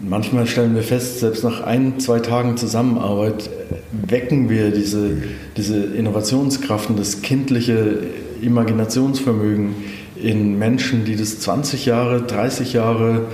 [0.00, 3.50] manchmal stellen wir fest, selbst nach ein, zwei Tagen Zusammenarbeit
[3.90, 5.16] wecken wir diese,
[5.56, 7.98] diese Innovationskraft und das kindliche
[8.40, 9.74] Imaginationsvermögen
[10.22, 13.26] in Menschen, die das 20 Jahre, 30 Jahre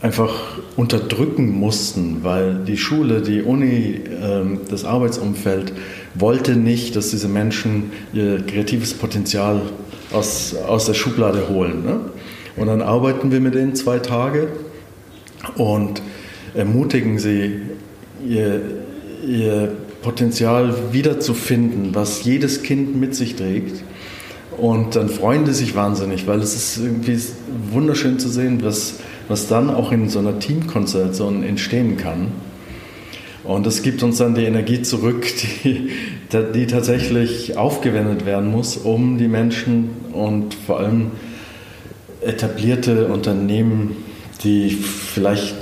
[0.00, 5.72] einfach unterdrücken mussten, weil die Schule, die Uni, ähm, das Arbeitsumfeld
[6.14, 9.62] wollte nicht, dass diese Menschen ihr kreatives Potenzial
[10.12, 11.84] aus, aus der Schublade holen.
[11.84, 12.00] Ne?
[12.56, 14.48] Und dann arbeiten wir mit denen zwei Tage
[15.56, 16.02] und
[16.54, 17.60] ermutigen sie,
[18.26, 18.60] ihr,
[19.26, 23.84] ihr Potenzial wiederzufinden, was jedes Kind mit sich trägt.
[24.58, 27.18] Und dann freuen die sich wahnsinnig, weil es ist irgendwie
[27.72, 28.94] wunderschön zu sehen, was,
[29.28, 32.28] was dann auch in so einer Teamkonstellation entstehen kann.
[33.44, 35.26] Und es gibt uns dann die Energie zurück,
[35.64, 35.90] die,
[36.54, 41.10] die tatsächlich aufgewendet werden muss, um die Menschen und vor allem
[42.20, 43.96] etablierte Unternehmen,
[44.44, 45.54] die vielleicht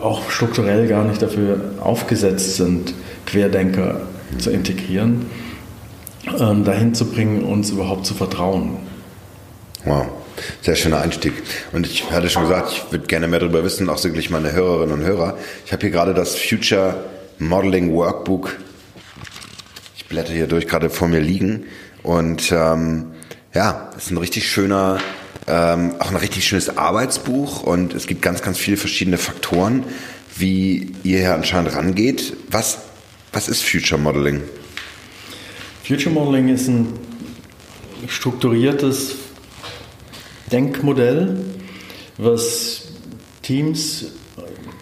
[0.00, 2.94] auch strukturell gar nicht dafür aufgesetzt sind,
[3.26, 4.02] Querdenker
[4.38, 5.26] zu integrieren,
[6.38, 8.78] ähm, dahin zu bringen, uns überhaupt zu vertrauen.
[9.84, 10.06] Wow.
[10.62, 11.32] Sehr schöner Einstieg.
[11.72, 14.98] Und ich hatte schon gesagt, ich würde gerne mehr darüber wissen, auch sicherlich meine Hörerinnen
[14.98, 15.38] und Hörer.
[15.64, 17.04] Ich habe hier gerade das Future
[17.38, 18.56] Modeling Workbook.
[19.96, 21.66] Ich blätter hier durch, gerade vor mir liegen.
[22.02, 23.12] Und ähm,
[23.54, 24.98] ja, es ist ein richtig schöner,
[25.46, 27.62] ähm, auch ein richtig schönes Arbeitsbuch.
[27.62, 29.84] Und es gibt ganz, ganz viele verschiedene Faktoren,
[30.36, 32.34] wie ihr hier anscheinend rangeht.
[32.50, 32.78] Was,
[33.32, 34.42] was ist Future Modeling?
[35.86, 36.86] Future Modeling ist ein
[38.08, 39.16] strukturiertes
[40.50, 41.36] Denkmodell,
[42.16, 42.88] was
[43.42, 44.06] Teams,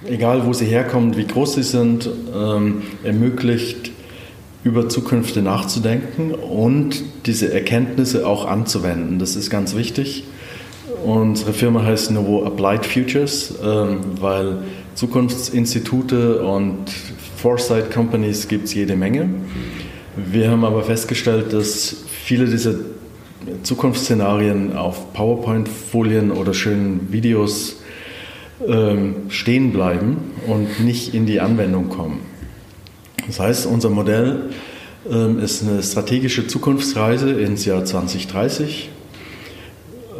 [0.06, 3.90] egal wo sie herkommen, wie groß sie sind, ähm, ermöglicht,
[4.62, 9.18] über Zukünfte nachzudenken und diese Erkenntnisse auch anzuwenden.
[9.18, 10.22] Das ist ganz wichtig.
[11.04, 14.58] Unsere Firma heißt Novo Applied Futures, ähm, weil
[14.94, 16.92] Zukunftsinstitute und
[17.38, 19.28] Foresight Companies gibt es jede Menge.
[20.14, 22.74] Wir haben aber festgestellt, dass viele dieser
[23.62, 27.76] Zukunftsszenarien auf PowerPoint-Folien oder schönen Videos
[28.66, 32.20] ähm, stehen bleiben und nicht in die Anwendung kommen.
[33.26, 34.50] Das heißt, unser Modell
[35.10, 38.90] ähm, ist eine strategische Zukunftsreise ins Jahr 2030,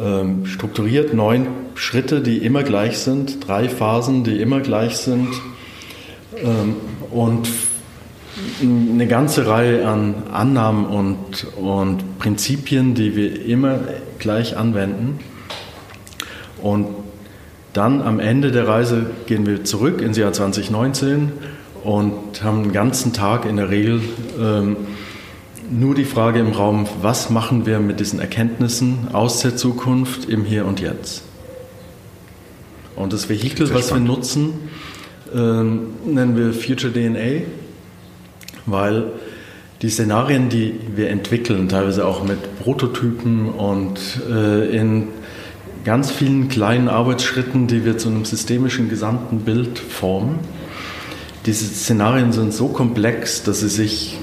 [0.01, 5.29] ähm, strukturiert neun Schritte, die immer gleich sind, drei Phasen, die immer gleich sind
[6.43, 6.77] ähm,
[7.11, 7.47] und
[8.61, 13.79] eine ganze Reihe an Annahmen und, und Prinzipien, die wir immer
[14.19, 15.19] gleich anwenden.
[16.61, 16.87] Und
[17.73, 21.31] dann am Ende der Reise gehen wir zurück ins Jahr 2019
[21.83, 24.01] und haben den ganzen Tag in der Regel
[24.39, 24.77] ähm,
[25.69, 30.45] nur die Frage im Raum, was machen wir mit diesen Erkenntnissen aus der Zukunft im
[30.45, 31.23] Hier und Jetzt.
[32.95, 34.53] Und das Vehikel, was wir nutzen,
[35.33, 37.45] äh, nennen wir Future DNA,
[38.65, 39.05] weil
[39.81, 43.99] die Szenarien, die wir entwickeln, teilweise auch mit Prototypen und
[44.29, 45.09] äh, in
[45.83, 50.39] ganz vielen kleinen Arbeitsschritten, die wir zu einem systemischen gesamten Bild formen,
[51.45, 54.17] diese Szenarien sind so komplex, dass sie sich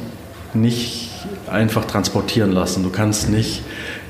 [0.54, 1.10] nicht
[1.50, 2.82] einfach transportieren lassen.
[2.82, 3.62] Du kannst nicht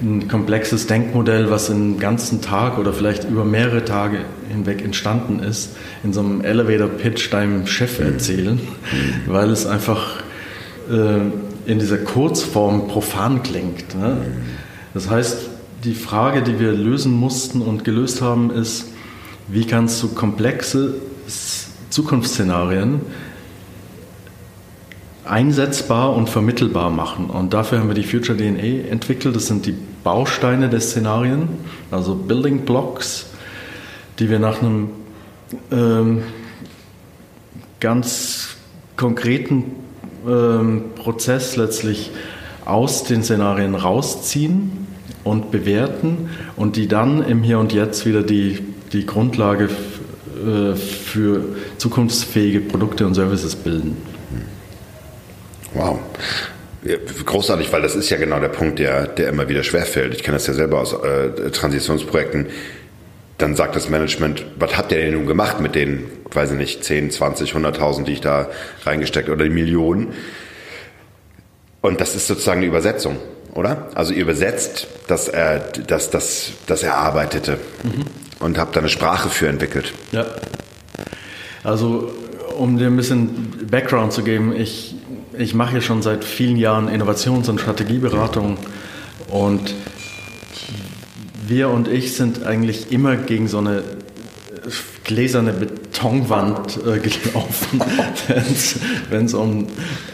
[0.03, 5.77] ein komplexes Denkmodell, was einen ganzen Tag oder vielleicht über mehrere Tage hinweg entstanden ist,
[6.03, 8.61] in so einem Elevator-Pitch deinem Chef erzählen,
[9.27, 10.23] weil es einfach
[10.91, 13.95] äh, in dieser Kurzform profan klingt.
[13.99, 14.17] Ne?
[14.95, 15.51] Das heißt,
[15.85, 18.87] die Frage, die wir lösen mussten und gelöst haben, ist,
[19.49, 20.95] wie kannst du komplexe
[21.91, 23.01] Zukunftsszenarien
[25.25, 27.31] einsetzbar und vermittelbar machen.
[27.31, 29.37] Und dafür haben wir die Future DNA entwickelt.
[29.37, 31.49] Das sind die Bausteine der Szenarien,
[31.91, 33.27] also Building Blocks,
[34.19, 34.91] die wir nach einem
[35.71, 36.23] ähm,
[37.81, 38.57] ganz
[38.97, 39.65] konkreten
[40.29, 42.11] ähm, Prozess letztlich
[42.65, 44.87] aus den Szenarien rausziehen
[45.25, 48.61] und bewerten und die dann im Hier und Jetzt wieder die,
[48.93, 51.45] die Grundlage äh, für
[51.79, 53.97] zukunftsfähige Produkte und Services bilden.
[55.75, 55.99] Wow.
[57.27, 60.15] Großartig, weil das ist ja genau der Punkt, der, der immer wieder schwerfällt.
[60.15, 62.47] Ich kenne das ja selber aus äh, Transitionsprojekten.
[63.37, 66.85] Dann sagt das Management, was habt ihr denn nun gemacht mit den, weiß ich nicht,
[66.85, 68.49] 10, 20, 100.000, die ich da
[68.85, 70.15] reingesteckt oder die Millionen?
[71.83, 73.17] Und das ist sozusagen eine Übersetzung,
[73.55, 73.89] oder?
[73.95, 78.05] Also ihr übersetzt das, äh, das, das, das Erarbeitete mhm.
[78.45, 79.93] und habt da eine Sprache für entwickelt.
[80.13, 80.27] Ja.
[81.63, 82.11] Also
[82.59, 84.95] um dir ein bisschen Background zu geben, ich,
[85.41, 88.59] ich mache hier schon seit vielen Jahren Innovations- und Strategieberatung
[89.29, 89.75] und
[91.47, 93.83] wir und ich sind eigentlich immer gegen so eine
[95.05, 97.81] gläserne Betonwand äh, gelaufen,
[99.09, 99.67] wenn es um,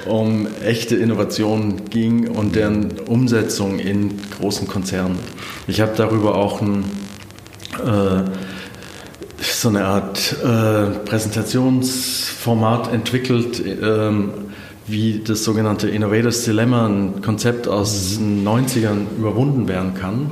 [0.06, 5.18] um echte Innovationen ging und deren Umsetzung in großen Konzernen.
[5.66, 6.84] Ich habe darüber auch ein,
[7.84, 8.22] äh,
[9.40, 14.30] so eine Art äh, Präsentationsformat entwickelt, ähm,
[14.88, 20.31] wie das sogenannte Innovators Dilemma, ein Konzept aus den 90ern, überwunden werden kann.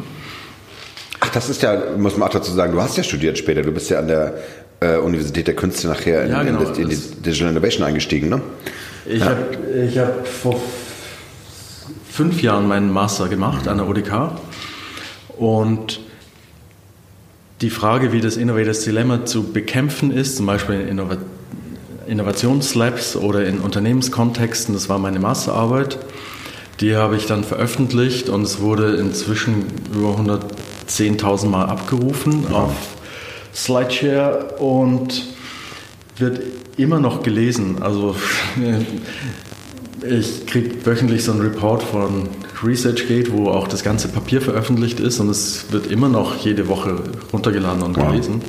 [1.21, 3.73] Ach, das ist ja, muss man auch dazu sagen, du hast ja studiert später, du
[3.73, 4.35] bist ja an der
[4.81, 8.43] äh, Universität der Künste nachher in, ja, genau, in, in die Digital Innovation eingestiegen, ne?
[9.07, 9.27] Ich ja.
[9.27, 10.61] habe hab vor
[12.09, 14.31] fünf Jahren meinen Master gemacht an der ODK
[15.37, 16.01] und
[17.61, 21.19] die Frage, wie das Innovators Dilemma zu bekämpfen ist, zum Beispiel in Innovat
[22.07, 25.99] Innovationslabs oder in Unternehmenskontexten, das war meine Masterarbeit.
[26.81, 30.17] Die habe ich dann veröffentlicht und es wurde inzwischen über
[30.89, 32.57] 110.000 Mal abgerufen ja.
[32.57, 32.75] auf
[33.55, 35.25] Slideshare und
[36.19, 36.41] wird
[36.77, 37.81] immer noch gelesen.
[37.81, 38.17] Also
[40.09, 42.29] ich kriege wöchentlich so einen Report von
[42.63, 46.97] ResearchGate, wo auch das ganze Papier veröffentlicht ist und es wird immer noch jede Woche
[47.33, 48.11] runtergeladen und wow.
[48.11, 48.43] gelesen.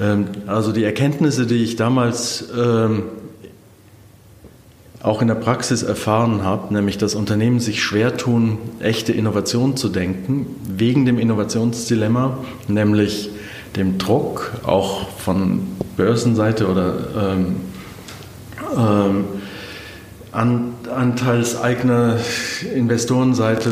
[0.00, 3.04] Ähm, also die Erkenntnisse, die ich damals ähm,
[5.02, 9.88] auch in der Praxis erfahren habe, nämlich dass Unternehmen sich schwer tun, echte Innovation zu
[9.88, 12.38] denken, wegen dem Innovationsdilemma,
[12.68, 13.30] nämlich
[13.76, 15.62] dem Druck auch von
[15.96, 17.56] Börsenseite oder ähm,
[18.76, 19.24] ähm,
[20.30, 22.18] an, anteilseigner
[22.74, 23.70] Investorenseite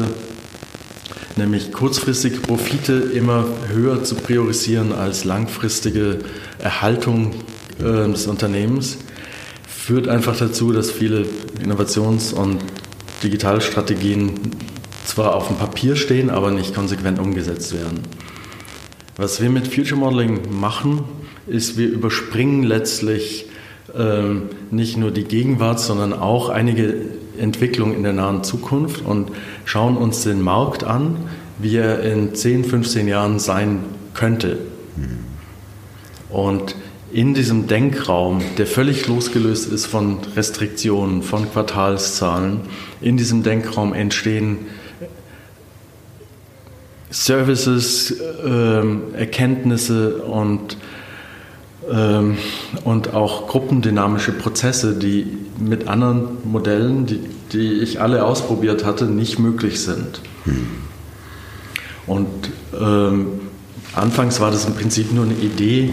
[1.40, 6.18] nämlich kurzfristige Profite immer höher zu priorisieren als langfristige
[6.58, 7.34] Erhaltung
[7.78, 8.98] äh, des Unternehmens,
[9.66, 11.24] führt einfach dazu, dass viele
[11.62, 12.58] Innovations- und
[13.24, 14.32] Digitalstrategien
[15.06, 18.00] zwar auf dem Papier stehen, aber nicht konsequent umgesetzt werden.
[19.16, 21.04] Was wir mit Future Modeling machen,
[21.46, 23.46] ist, wir überspringen letztlich
[23.96, 26.94] ähm, nicht nur die Gegenwart, sondern auch einige
[27.38, 29.30] Entwicklungen in der nahen Zukunft und
[29.64, 31.16] schauen uns den Markt an,
[31.58, 33.80] wie er in 10, 15 Jahren sein
[34.14, 34.58] könnte.
[36.30, 36.76] Und
[37.12, 42.60] in diesem Denkraum, der völlig losgelöst ist von Restriktionen, von Quartalszahlen,
[43.00, 44.58] in diesem Denkraum entstehen
[47.10, 50.76] Services, äh, Erkenntnisse und,
[51.90, 55.26] und auch gruppendynamische Prozesse, die
[55.58, 57.20] mit anderen Modellen, die,
[57.52, 60.20] die ich alle ausprobiert hatte, nicht möglich sind.
[60.44, 60.66] Hm.
[62.06, 62.28] Und
[62.80, 63.26] ähm,
[63.94, 65.92] anfangs war das im Prinzip nur eine Idee,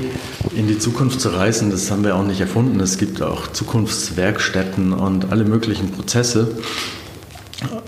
[0.56, 1.72] in die Zukunft zu reisen.
[1.72, 2.80] Das haben wir auch nicht erfunden.
[2.80, 6.58] Es gibt auch Zukunftswerkstätten und alle möglichen Prozesse.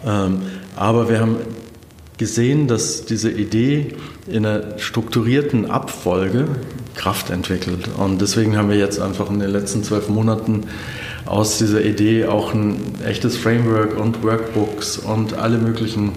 [0.06, 0.42] Ähm,
[0.76, 1.38] aber wir haben
[2.18, 3.96] gesehen, dass diese Idee
[4.28, 6.48] in einer strukturierten Abfolge
[7.00, 7.90] Kraft entwickelt.
[7.98, 10.66] Und deswegen haben wir jetzt einfach in den letzten zwölf Monaten
[11.26, 16.12] aus dieser Idee auch ein echtes Framework und Workbooks und alle möglichen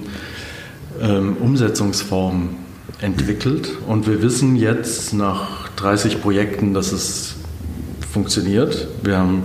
[1.01, 2.57] ähm, Umsetzungsformen
[3.01, 3.71] entwickelt.
[3.87, 7.37] Und wir wissen jetzt nach 30 Projekten, dass es
[8.13, 8.89] funktioniert.
[9.05, 9.45] Wir haben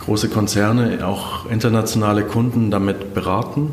[0.00, 3.70] große Konzerne, auch internationale Kunden damit beraten.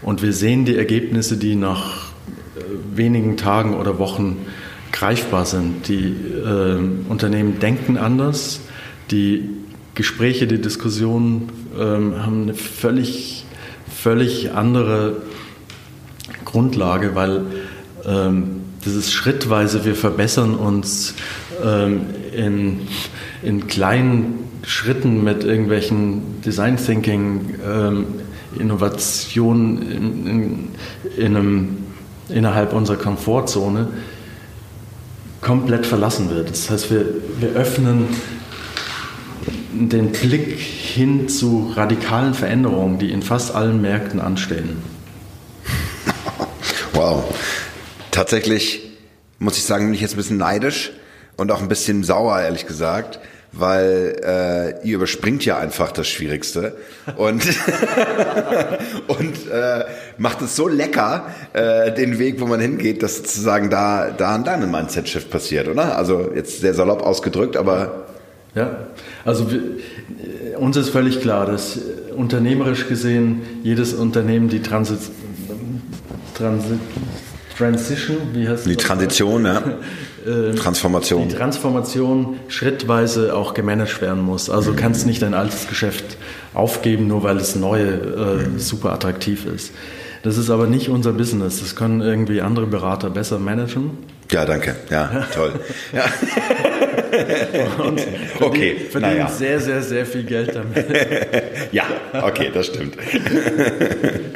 [0.00, 2.12] Und wir sehen die Ergebnisse, die nach
[2.56, 4.46] äh, wenigen Tagen oder Wochen
[4.94, 5.88] greifbar sind.
[5.88, 6.78] Die äh,
[7.08, 8.60] Unternehmen denken anders,
[9.10, 9.50] die
[9.94, 13.44] Gespräche, die Diskussionen äh, haben eine völlig,
[13.92, 15.16] völlig andere
[16.44, 17.42] Grundlage, weil
[18.06, 21.14] ähm, das ist schrittweise, wir verbessern uns
[21.62, 22.80] ähm, in,
[23.42, 28.06] in kleinen Schritten mit irgendwelchen Design Thinking ähm,
[28.58, 30.68] Innovation in, in,
[31.16, 31.84] in
[32.28, 33.88] innerhalb unserer Komfortzone
[35.44, 36.50] komplett verlassen wird.
[36.50, 37.06] Das heißt, wir,
[37.38, 38.08] wir öffnen
[39.72, 44.82] den Blick hin zu radikalen Veränderungen, die in fast allen Märkten anstehen.
[46.92, 47.24] Wow.
[48.12, 48.92] Tatsächlich
[49.40, 50.92] muss ich sagen, bin ich jetzt ein bisschen neidisch
[51.36, 53.18] und auch ein bisschen sauer, ehrlich gesagt
[53.56, 56.74] weil äh, ihr überspringt ja einfach das Schwierigste
[57.16, 57.44] und,
[59.06, 59.84] und äh,
[60.18, 64.46] macht es so lecker, äh, den Weg, wo man hingeht, dass sozusagen da, da und
[64.46, 65.96] dann ein Mindset-Shift passiert, oder?
[65.96, 68.06] Also jetzt sehr salopp ausgedrückt, aber...
[68.54, 68.86] Ja,
[69.24, 69.60] also wir,
[70.58, 71.78] uns ist völlig klar, dass
[72.14, 75.00] unternehmerisch gesehen jedes Unternehmen die Transit,
[76.34, 76.78] Transit
[77.56, 79.62] Transition, wie heißt Die Transition, ja.
[80.24, 81.28] Äh, Transformation.
[81.28, 84.48] Die Transformation schrittweise auch gemanagt werden muss.
[84.48, 84.76] Also mhm.
[84.76, 86.16] kannst nicht dein altes Geschäft
[86.54, 88.58] aufgeben, nur weil das neue äh, mhm.
[88.58, 89.72] super attraktiv ist.
[90.22, 91.60] Das ist aber nicht unser Business.
[91.60, 93.90] Das können irgendwie andere Berater besser managen.
[94.30, 94.74] Ja, danke.
[94.90, 95.52] Ja, toll.
[95.92, 96.04] Ja.
[97.84, 99.28] Und verdienen, okay, verdienen naja.
[99.28, 100.84] sehr, sehr, sehr viel Geld damit.
[101.72, 101.84] ja,
[102.22, 102.96] okay, das stimmt.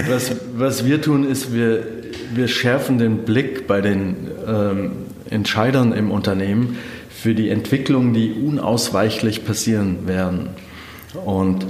[0.09, 1.83] Was, was wir tun, ist, wir,
[2.35, 4.93] wir schärfen den Blick bei den ähm,
[5.31, 6.79] Entscheidern im Unternehmen
[7.11, 10.51] für die Entwicklungen, die unausweichlich passieren werden.
[11.25, 11.67] Und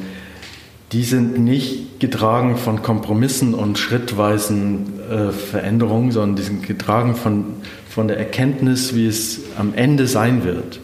[0.92, 7.44] die sind nicht getragen von Kompromissen und schrittweisen äh, Veränderungen, sondern die sind getragen von,
[7.88, 10.80] von der Erkenntnis, wie es am Ende sein wird.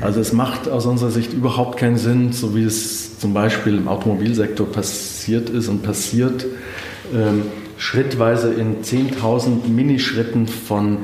[0.00, 3.88] Also es macht aus unserer Sicht überhaupt keinen Sinn, so wie es zum Beispiel im
[3.88, 6.44] Automobilsektor passiert ist und passiert,
[7.14, 7.42] ähm,
[7.78, 10.98] schrittweise in 10.000 Minischritten von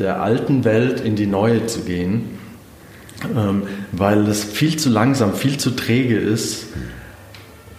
[0.00, 2.30] der alten Welt in die neue zu gehen,
[3.36, 6.66] ähm, weil es viel zu langsam, viel zu träge ist.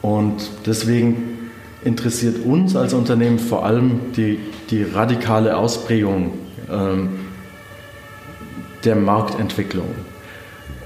[0.01, 1.49] Und deswegen
[1.83, 6.33] interessiert uns als Unternehmen vor allem die, die radikale Ausprägung
[6.71, 7.09] ähm,
[8.85, 9.89] der Marktentwicklung.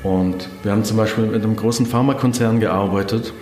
[0.04, 3.34] Und wir haben zum Beispiel mit einem großen Pharmakonzern gearbeitet,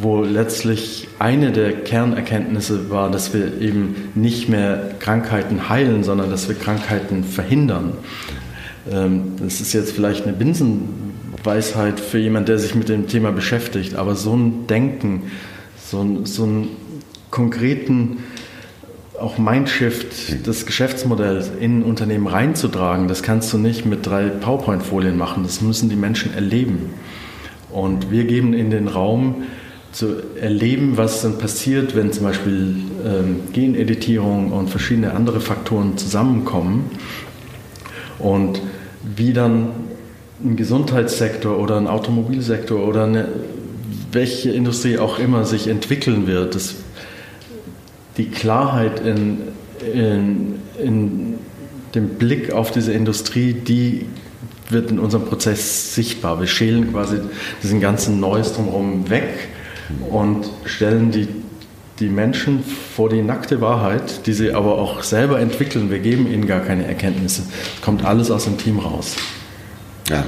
[0.00, 6.48] wo letztlich eine der Kernerkenntnisse war, dass wir eben nicht mehr Krankheiten heilen, sondern dass
[6.48, 7.92] wir Krankheiten verhindern.
[8.90, 13.96] Ähm, das ist jetzt vielleicht eine Binsenweisheit für jemanden, der sich mit dem Thema beschäftigt,
[13.96, 15.30] aber so ein Denken,
[15.84, 16.68] so, ein, so einen
[17.30, 18.18] konkreten
[19.18, 25.16] auch Mindshift des Geschäftsmodells in ein Unternehmen reinzutragen, das kannst du nicht mit drei PowerPoint-Folien
[25.16, 25.42] machen.
[25.42, 26.94] Das müssen die Menschen erleben.
[27.70, 29.42] Und wir geben in den Raum,
[29.92, 36.90] zu erleben, was dann passiert, wenn zum Beispiel ähm, Geneditierung und verschiedene andere Faktoren zusammenkommen
[38.18, 38.60] und
[39.16, 39.68] wie dann
[40.44, 43.28] ein Gesundheitssektor oder ein Automobilsektor oder eine,
[44.12, 46.54] welche Industrie auch immer sich entwickeln wird.
[46.54, 46.76] Das,
[48.16, 49.38] die Klarheit in,
[49.94, 51.34] in, in
[51.94, 54.06] dem Blick auf diese Industrie, die
[54.68, 56.40] wird in unserem Prozess sichtbar.
[56.40, 57.20] Wir schälen quasi
[57.62, 59.48] diesen ganzen Neues drumherum weg
[60.10, 61.28] und stellen die,
[61.98, 65.90] die Menschen vor die nackte Wahrheit, die sie aber auch selber entwickeln.
[65.90, 67.42] Wir geben ihnen gar keine Erkenntnisse.
[67.76, 69.16] Es kommt alles aus dem Team raus.
[70.08, 70.24] Ja,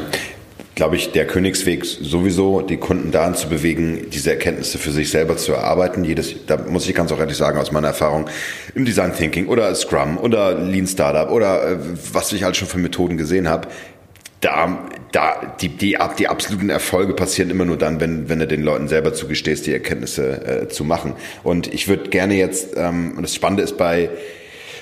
[0.74, 5.36] glaube ich, der Königsweg sowieso, die Kunden daran zu bewegen, diese Erkenntnisse für sich selber
[5.36, 6.04] zu erarbeiten.
[6.04, 8.30] Jedes, da muss ich ganz auch ehrlich sagen, aus meiner Erfahrung
[8.74, 11.76] im Design Thinking oder Scrum oder Lean Startup oder äh,
[12.12, 13.68] was ich alles schon für Methoden gesehen habe,
[14.40, 18.62] da, da, die, die, die absoluten Erfolge passieren immer nur dann, wenn, wenn du den
[18.62, 21.14] Leuten selber zugestehst, die Erkenntnisse äh, zu machen.
[21.42, 24.08] Und ich würde gerne jetzt, ähm, und das Spannende ist bei,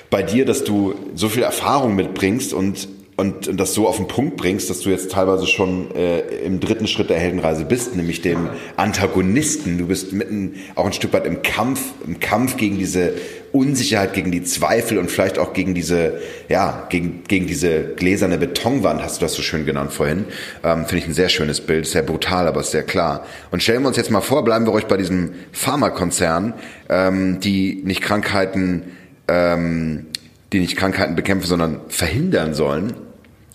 [0.09, 2.87] bei dir, dass du so viel Erfahrung mitbringst und
[3.19, 6.61] und, und das so auf den Punkt bringst, dass du jetzt teilweise schon äh, im
[6.61, 9.77] dritten Schritt der Heldenreise bist, nämlich dem Antagonisten.
[9.77, 13.13] Du bist mitten auch ein Stück weit im Kampf, im Kampf gegen diese
[13.51, 19.01] Unsicherheit, gegen die Zweifel und vielleicht auch gegen diese, ja, gegen, gegen diese gläserne Betonwand,
[19.01, 20.25] hast du das so schön genannt vorhin.
[20.63, 23.25] Ähm, Finde ich ein sehr schönes Bild, sehr brutal, aber sehr klar.
[23.51, 26.53] Und stellen wir uns jetzt mal vor, bleiben wir euch bei diesem Pharmakonzern,
[26.89, 28.83] ähm, die nicht Krankheiten
[29.27, 30.07] ähm,
[30.51, 32.93] die nicht Krankheiten bekämpfen, sondern verhindern sollen,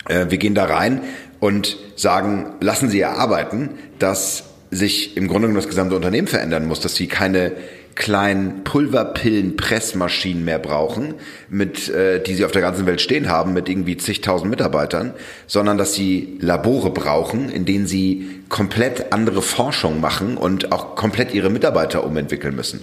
[0.09, 1.03] äh, wir gehen da rein
[1.41, 6.81] und sagen, lassen Sie erarbeiten, dass sich im Grunde genommen das gesamte Unternehmen verändern muss,
[6.81, 7.53] dass sie keine
[7.95, 11.15] kleinen Pulverpillen-Pressmaschinen mehr brauchen,
[11.49, 15.15] mit, äh, die sie auf der ganzen Welt stehen haben, mit irgendwie zigtausend Mitarbeitern,
[15.47, 21.35] sondern dass sie Labore brauchen, in denen sie komplett andere Forschung machen und auch komplett
[21.35, 22.83] ihre Mitarbeiter umentwickeln müssen.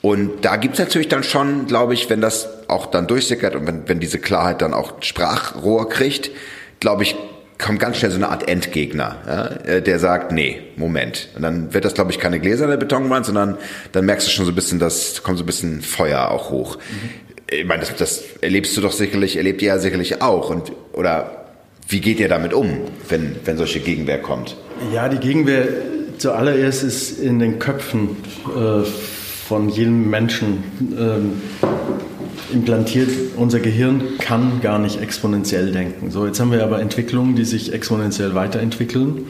[0.00, 3.88] Und da gibt's natürlich dann schon, glaube ich, wenn das auch dann durchsickert und wenn,
[3.88, 6.30] wenn diese Klarheit dann auch Sprachrohr kriegt,
[6.78, 7.16] glaube ich,
[7.58, 11.28] kommt ganz schnell so eine Art Endgegner, ja, äh, der sagt, nee, Moment.
[11.34, 13.58] Und dann wird das, glaube ich, keine gläserne Betonwand, sondern
[13.92, 16.76] dann merkst du schon so ein bisschen, das kommt so ein bisschen Feuer auch hoch.
[16.76, 17.10] Mhm.
[17.50, 20.50] Ich meine, das, das erlebst du doch sicherlich, erlebt ihr ja sicherlich auch.
[20.50, 21.46] Und, oder
[21.88, 24.56] wie geht ihr damit um, wenn, wenn solche Gegenwehr kommt?
[24.92, 25.66] Ja, die Gegenwehr
[26.18, 28.16] zuallererst ist in den Köpfen
[28.54, 28.84] äh,
[29.48, 30.62] von jedem Menschen
[30.96, 31.66] äh,
[32.52, 33.08] implantiert.
[33.36, 36.10] Unser Gehirn kann gar nicht exponentiell denken.
[36.10, 39.26] So, jetzt haben wir aber Entwicklungen, die sich exponentiell weiterentwickeln.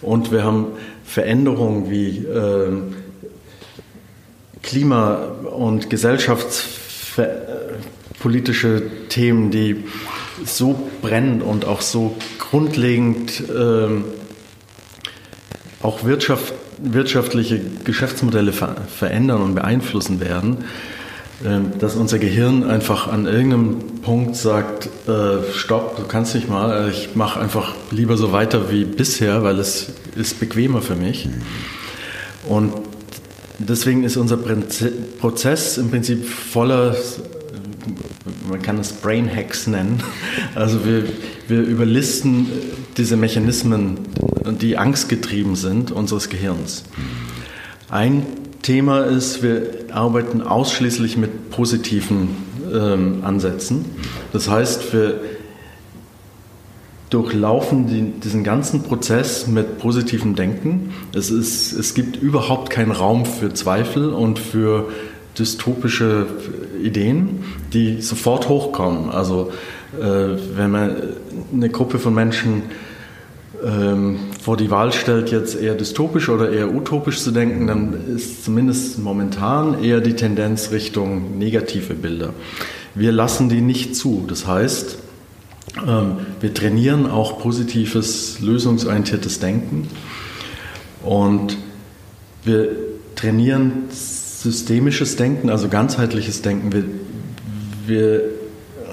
[0.00, 0.68] Und wir haben
[1.04, 2.68] Veränderungen wie äh,
[4.62, 5.16] Klima-
[5.56, 9.84] und gesellschaftspolitische Themen, die
[10.44, 13.88] so brennend und auch so grundlegend äh,
[15.82, 20.64] auch Wirtschaft wirtschaftliche Geschäftsmodelle ver verändern und beeinflussen werden,
[21.78, 26.90] dass unser Gehirn einfach an irgendeinem Punkt sagt, äh, stopp, du kannst nicht mal, äh,
[26.90, 31.28] ich mache einfach lieber so weiter wie bisher, weil es ist bequemer für mich.
[32.48, 32.72] Und
[33.58, 34.38] deswegen ist unser
[35.20, 36.96] Prozess im Prinzip voller,
[38.48, 40.02] man kann es Brain Hacks nennen.
[40.54, 41.04] Also wir,
[41.46, 42.46] wir überlisten
[42.96, 43.98] diese Mechanismen
[44.52, 46.84] die angstgetrieben sind unseres Gehirns.
[47.90, 48.26] Ein
[48.62, 52.28] Thema ist, wir arbeiten ausschließlich mit positiven
[52.72, 53.84] ähm, Ansätzen.
[54.32, 55.20] Das heißt, wir
[57.10, 60.92] durchlaufen die, diesen ganzen Prozess mit positivem Denken.
[61.14, 64.88] Es, ist, es gibt überhaupt keinen Raum für Zweifel und für
[65.38, 66.26] dystopische
[66.82, 69.10] Ideen, die sofort hochkommen.
[69.10, 69.52] Also
[69.98, 70.96] äh, wenn man
[71.52, 72.64] eine Gruppe von Menschen
[73.64, 78.44] ähm, vor die Wahl stellt, jetzt eher dystopisch oder eher utopisch zu denken, dann ist
[78.44, 82.32] zumindest momentan eher die Tendenz Richtung negative Bilder.
[82.94, 84.24] Wir lassen die nicht zu.
[84.28, 84.98] Das heißt,
[85.86, 89.88] ähm, wir trainieren auch positives, lösungsorientiertes Denken
[91.04, 91.56] und
[92.44, 92.70] wir
[93.14, 96.72] trainieren systemisches Denken, also ganzheitliches Denken.
[96.72, 96.84] Wir,
[97.86, 98.22] wir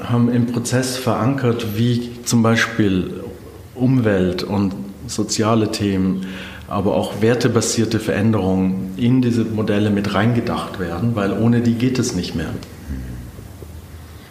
[0.03, 3.24] haben im Prozess verankert, wie zum Beispiel
[3.75, 4.73] Umwelt und
[5.07, 6.25] soziale Themen,
[6.67, 12.15] aber auch wertebasierte Veränderungen in diese Modelle mit reingedacht werden, weil ohne die geht es
[12.15, 12.49] nicht mehr.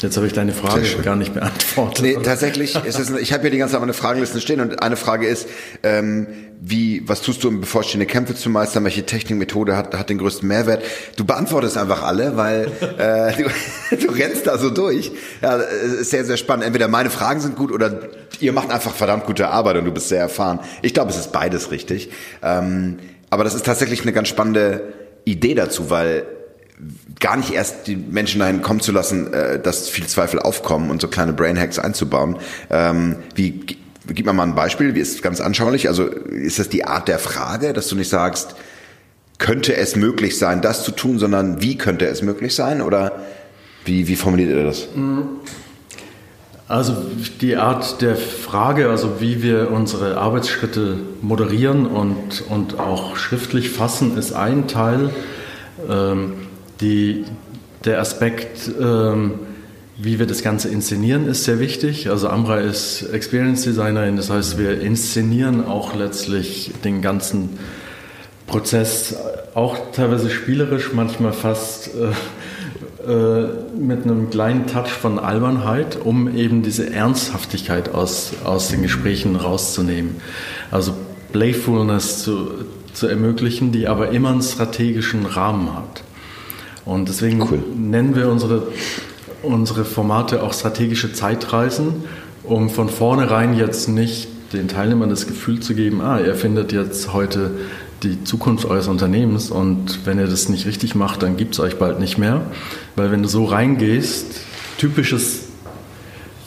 [0.04, 2.02] Jetzt habe ich deine Frage gar nicht beantwortet.
[2.02, 4.96] Nee, tatsächlich ist es, ich habe hier die ganze Zeit meine Fragenlisten stehen und eine
[4.96, 5.48] Frage ist,
[5.82, 6.26] ähm,
[6.60, 8.84] wie, was tust du, um bevorstehende Kämpfe zu meistern?
[8.84, 10.82] Welche Technikmethode hat, hat den größten Mehrwert?
[11.16, 13.32] Du beantwortest einfach alle, weil äh,
[13.90, 15.10] du, du rennst da so durch.
[15.40, 16.66] Ja, ist sehr, sehr spannend.
[16.66, 18.00] Entweder meine Fragen sind gut oder
[18.40, 20.60] ihr macht einfach verdammt gute Arbeit und du bist sehr erfahren.
[20.82, 22.10] Ich glaube, es ist beides richtig.
[22.42, 22.98] Ähm,
[23.30, 24.92] Aber das ist tatsächlich eine ganz spannende
[25.24, 26.24] Idee dazu, weil
[27.20, 31.00] gar nicht erst die Menschen dahin kommen zu lassen, äh, dass viel Zweifel aufkommen und
[31.00, 32.36] so kleine Brainhacks einzubauen.
[32.70, 33.60] Ähm, wie,
[34.06, 35.88] gib mir mal ein Beispiel, wie ist ganz anschaulich?
[35.88, 38.56] Also ist das die Art der Frage, dass du nicht sagst,
[39.38, 42.82] könnte es möglich sein, das zu tun, sondern wie könnte es möglich sein?
[42.82, 43.12] Oder
[43.84, 44.88] wie, wie formuliert ihr das?
[46.66, 46.96] Also
[47.40, 54.16] die Art der Frage, also wie wir unsere Arbeitsschritte moderieren und, und auch schriftlich fassen,
[54.16, 55.10] ist ein Teil.
[55.88, 56.34] Ähm,
[56.80, 57.24] die,
[57.84, 59.34] der Aspekt, ähm,
[59.96, 62.10] wie wir das Ganze inszenieren, ist sehr wichtig.
[62.10, 67.50] Also Amra ist Experience Designerin, das heißt, wir inszenieren auch letztlich den ganzen
[68.46, 69.16] Prozess,
[69.54, 72.10] auch teilweise spielerisch, manchmal fast äh,
[73.06, 73.48] äh,
[73.78, 80.16] mit einem kleinen Touch von Albernheit, um eben diese Ernsthaftigkeit aus, aus den Gesprächen rauszunehmen.
[80.70, 80.94] Also
[81.32, 82.50] Playfulness zu,
[82.94, 86.02] zu ermöglichen, die aber immer einen strategischen Rahmen hat.
[86.84, 87.62] Und deswegen cool.
[87.76, 88.68] nennen wir unsere,
[89.42, 92.04] unsere Formate auch strategische Zeitreisen,
[92.42, 97.12] um von vornherein jetzt nicht den Teilnehmern das Gefühl zu geben, ah, ihr findet jetzt
[97.12, 97.52] heute
[98.02, 101.78] die Zukunft eures Unternehmens und wenn ihr das nicht richtig macht, dann gibt es euch
[101.78, 102.42] bald nicht mehr.
[102.96, 104.40] Weil wenn du so reingehst,
[104.78, 105.46] typisches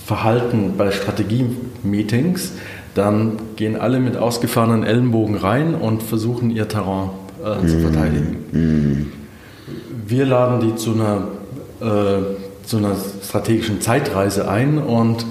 [0.05, 2.51] Verhalten bei Strategie-Meetings,
[2.93, 7.09] dann gehen alle mit ausgefahrenen Ellenbogen rein und versuchen ihr Terrain
[7.43, 9.11] äh, zu verteidigen.
[10.09, 11.27] Wir laden die zu einer,
[11.81, 12.95] äh, zu einer
[13.27, 15.25] strategischen Zeitreise ein und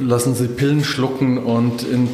[0.00, 2.08] lassen sie Pillen schlucken und in,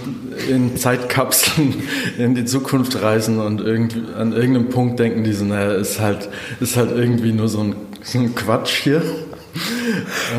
[0.50, 1.74] in Zeitkapseln
[2.18, 6.28] in die Zukunft reisen und irgendwie, an irgendeinem Punkt denken die so, naja, ist halt,
[6.60, 9.02] ist halt irgendwie nur so ein, so ein Quatsch hier.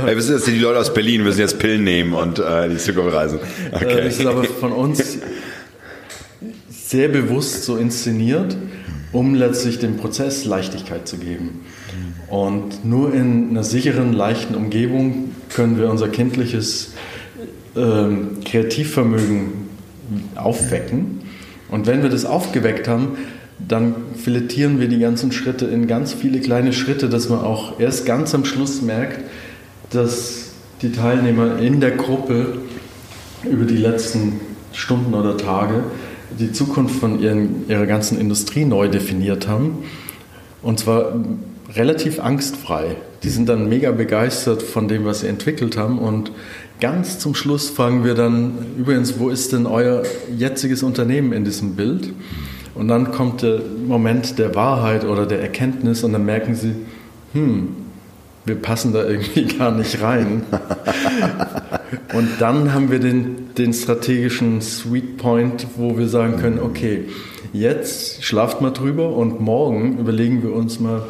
[0.06, 2.78] Hey, wir sind jetzt die Leute aus Berlin, müssen jetzt Pillen nehmen und äh, die
[2.78, 3.40] Zukunft reisen.
[3.74, 4.00] Okay.
[4.00, 5.18] Äh, das ist aber von uns
[6.70, 8.56] sehr bewusst so inszeniert
[9.12, 11.62] um letztlich dem Prozess Leichtigkeit zu geben.
[12.30, 16.94] Und nur in einer sicheren, leichten Umgebung können wir unser kindliches
[17.76, 19.70] ähm, Kreativvermögen
[20.36, 21.22] aufwecken.
[21.70, 23.18] Und wenn wir das aufgeweckt haben,
[23.68, 28.06] dann filetieren wir die ganzen Schritte in ganz viele kleine Schritte, dass man auch erst
[28.06, 29.20] ganz am Schluss merkt,
[29.92, 30.52] dass
[30.82, 32.58] die Teilnehmer in der Gruppe
[33.50, 34.40] über die letzten
[34.74, 35.84] Stunden oder Tage
[36.40, 39.80] die Zukunft von ihren, ihrer ganzen Industrie neu definiert haben.
[40.62, 41.14] Und zwar
[41.76, 42.96] relativ angstfrei.
[43.24, 46.00] Die sind dann mega begeistert von dem, was sie entwickelt haben.
[46.00, 46.32] Und
[46.80, 50.04] ganz zum Schluss fragen wir dann, übrigens, wo ist denn euer
[50.36, 52.14] jetziges Unternehmen in diesem Bild?
[52.74, 56.74] Und dann kommt der Moment der Wahrheit oder der Erkenntnis und dann merken sie,
[57.34, 57.70] hm,
[58.46, 60.44] wir passen da irgendwie gar nicht rein.
[62.14, 67.06] Und dann haben wir den, den strategischen Sweet Point, wo wir sagen können, okay,
[67.54, 71.04] jetzt schlaft mal drüber und morgen überlegen wir uns mal,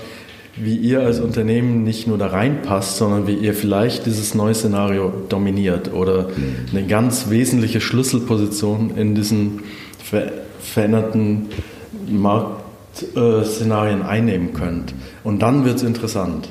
[0.55, 5.13] wie ihr als Unternehmen nicht nur da reinpasst, sondern wie ihr vielleicht dieses neue Szenario
[5.29, 6.29] dominiert oder
[6.71, 9.63] eine ganz wesentliche Schlüsselposition in diesen
[10.03, 11.47] ver veränderten
[12.07, 14.93] Marktszenarien einnehmen könnt.
[15.23, 16.49] Und dann wird es interessant.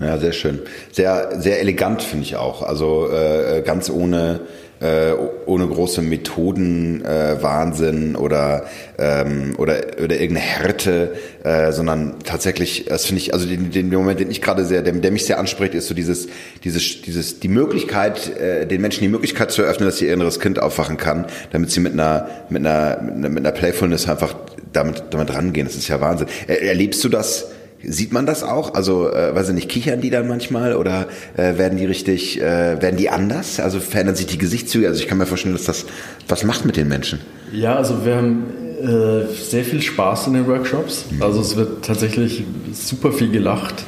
[0.00, 0.60] Ja, sehr schön.
[0.92, 2.62] Sehr, sehr elegant finde ich auch.
[2.62, 4.40] Also äh, ganz ohne
[4.80, 5.12] äh,
[5.46, 13.06] ohne große Methoden äh, Wahnsinn oder ähm, oder oder irgendeine Härte, äh, sondern tatsächlich, das
[13.06, 15.74] finde ich, also den, den Moment, den ich gerade sehr, der, der mich sehr anspricht,
[15.74, 16.28] ist so dieses
[16.62, 20.60] dieses dieses die Möglichkeit, äh, den Menschen die Möglichkeit zu eröffnen, dass ihr inneres Kind
[20.60, 24.36] aufwachen kann, damit sie mit einer mit einer mit einer, mit einer Playfulness einfach
[24.72, 25.66] damit damit rangehen.
[25.66, 26.28] Das ist ja Wahnsinn.
[26.46, 27.48] Er, erlebst du das?
[27.82, 28.74] Sieht man das auch?
[28.74, 31.06] Also, äh, weiß ich nicht, kichern die dann manchmal oder
[31.36, 33.60] äh, werden die richtig, äh, werden die anders?
[33.60, 34.88] Also verändern sich die Gesichtszüge?
[34.88, 35.86] Also ich kann mir vorstellen, dass das
[36.26, 37.20] was macht mit den Menschen.
[37.52, 38.44] Ja, also wir haben
[38.82, 41.06] äh, sehr viel Spaß in den Workshops.
[41.10, 41.22] Mhm.
[41.22, 43.84] Also es wird tatsächlich super viel gelacht.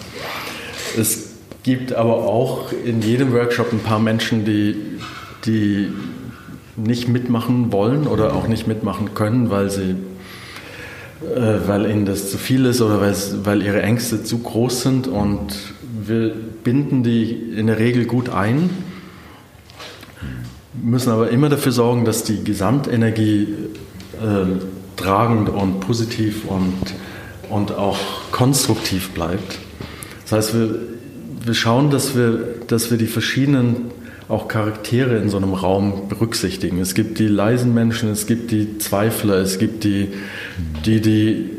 [0.96, 1.30] Es
[1.62, 4.76] gibt aber auch in jedem Workshop ein paar Menschen, die,
[5.44, 5.92] die
[6.76, 9.96] nicht mitmachen wollen oder auch nicht mitmachen können, weil sie
[11.20, 15.54] weil ihnen das zu viel ist oder weil ihre Ängste zu groß sind und
[16.06, 16.32] wir
[16.64, 18.70] binden die in der Regel gut ein,
[20.82, 23.48] müssen aber immer dafür sorgen, dass die Gesamtenergie
[24.20, 26.74] äh, tragend und positiv und,
[27.50, 27.98] und auch
[28.32, 29.58] konstruktiv bleibt.
[30.22, 30.74] Das heißt, wir,
[31.44, 33.90] wir schauen, dass wir, dass wir die verschiedenen
[34.30, 36.78] auch Charaktere in so einem Raum berücksichtigen.
[36.80, 40.08] Es gibt die leisen Menschen, es gibt die Zweifler, es gibt die,
[40.84, 41.50] die, die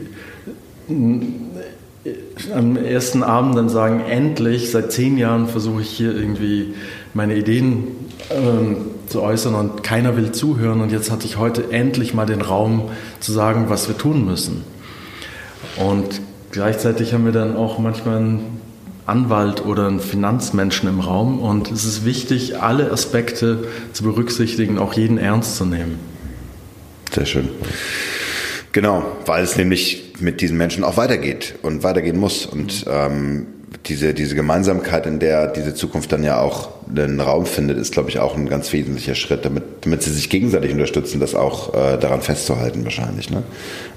[2.56, 6.74] am ersten Abend dann sagen, endlich, seit zehn Jahren versuche ich hier irgendwie
[7.14, 7.88] meine Ideen
[8.32, 12.42] ähm, zu äußern und keiner will zuhören und jetzt hatte ich heute endlich mal den
[12.42, 14.64] Raum zu sagen, was wir tun müssen.
[15.78, 18.61] Und gleichzeitig haben wir dann auch manchmal einen
[19.06, 24.94] Anwalt oder einen Finanzmenschen im Raum und es ist wichtig, alle Aspekte zu berücksichtigen, auch
[24.94, 26.00] jeden ernst zu nehmen.
[27.14, 27.50] Sehr schön.
[28.72, 32.46] Genau, weil es nämlich mit diesen Menschen auch weitergeht und weitergehen muss.
[32.46, 33.48] Und ähm,
[33.88, 38.10] diese, diese Gemeinsamkeit, in der diese Zukunft dann ja auch einen Raum findet, ist, glaube
[38.10, 41.98] ich, auch ein ganz wesentlicher Schritt, damit, damit sie sich gegenseitig unterstützen, das auch äh,
[41.98, 43.30] daran festzuhalten wahrscheinlich.
[43.30, 43.44] Ne?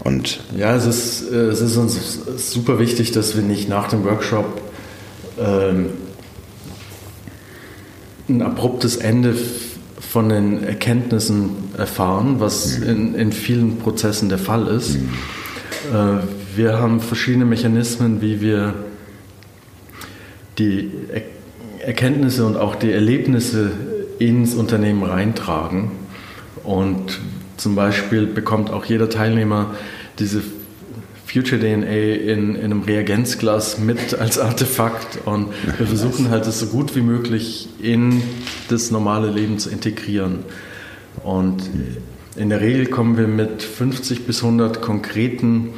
[0.03, 4.05] Und ja, es ist, äh, es ist uns super wichtig, dass wir nicht nach dem
[4.05, 4.64] Workshop
[5.39, 5.91] ähm,
[8.29, 9.35] ein abruptes Ende
[10.01, 12.89] von den Erkenntnissen erfahren, was mhm.
[12.89, 14.95] in, in vielen Prozessen der Fall ist.
[14.95, 15.09] Mhm.
[15.93, 18.75] Äh, wir haben verschiedene Mechanismen, wie wir
[20.59, 20.91] die
[21.81, 23.73] Erkenntnisse und auch die Erlebnisse
[24.19, 25.91] ins Unternehmen reintragen.
[26.63, 27.21] Und
[27.57, 29.75] zum Beispiel bekommt auch jeder Teilnehmer
[30.19, 30.43] diese
[31.35, 36.67] Future DNA in, in einem Reagenzglas mit als Artefakt und wir versuchen halt es so
[36.67, 38.23] gut wie möglich in
[38.69, 40.45] das normale Leben zu integrieren.
[41.25, 41.69] Und
[42.37, 45.71] in der Regel kommen wir mit 50 bis 100 konkreten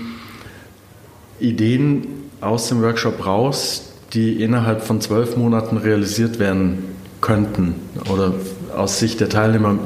[1.40, 2.06] Ideen
[2.42, 6.84] aus dem Workshop raus, die innerhalb von zwölf Monaten realisiert werden
[7.22, 7.76] könnten
[8.12, 8.34] oder
[8.76, 9.78] aus Sicht der Teilnehmer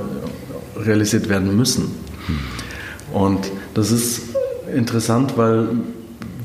[0.77, 1.93] realisiert werden müssen.
[3.13, 4.30] Und das ist
[4.75, 5.69] interessant, weil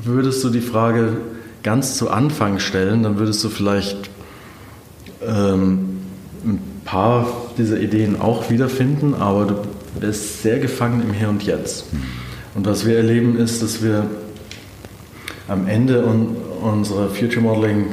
[0.04, 1.16] würdest du die Frage
[1.62, 4.10] ganz zu Anfang stellen, dann würdest du vielleicht
[5.26, 5.98] ähm,
[6.44, 7.26] ein paar
[7.58, 9.54] dieser Ideen auch wiederfinden, aber du
[10.00, 11.86] bist sehr gefangen im Hier und Jetzt.
[12.54, 14.06] Und was wir erleben ist, dass wir
[15.48, 17.86] am Ende un unserer Future Modeling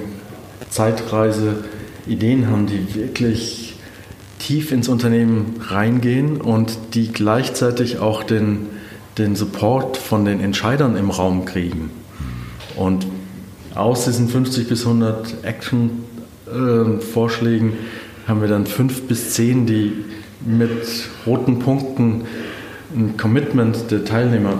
[0.69, 1.65] Zeitreise
[2.07, 3.75] Ideen haben, die wirklich
[4.39, 8.67] tief ins Unternehmen reingehen und die gleichzeitig auch den
[9.17, 11.89] den Support von den Entscheidern im Raum kriegen.
[12.75, 13.07] Und
[13.75, 19.93] aus diesen 50 bis 100 Action-Vorschlägen äh, haben wir dann fünf bis zehn, die
[20.45, 22.25] mit roten Punkten
[22.95, 24.57] ein Commitment der Teilnehmer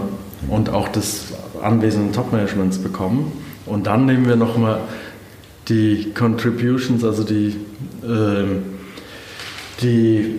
[0.48, 3.32] und auch des anwesenden Top-Managements bekommen.
[3.66, 4.82] Und dann nehmen wir nochmal
[5.70, 7.56] die Contributions, also die,
[8.04, 8.46] äh,
[9.82, 10.36] die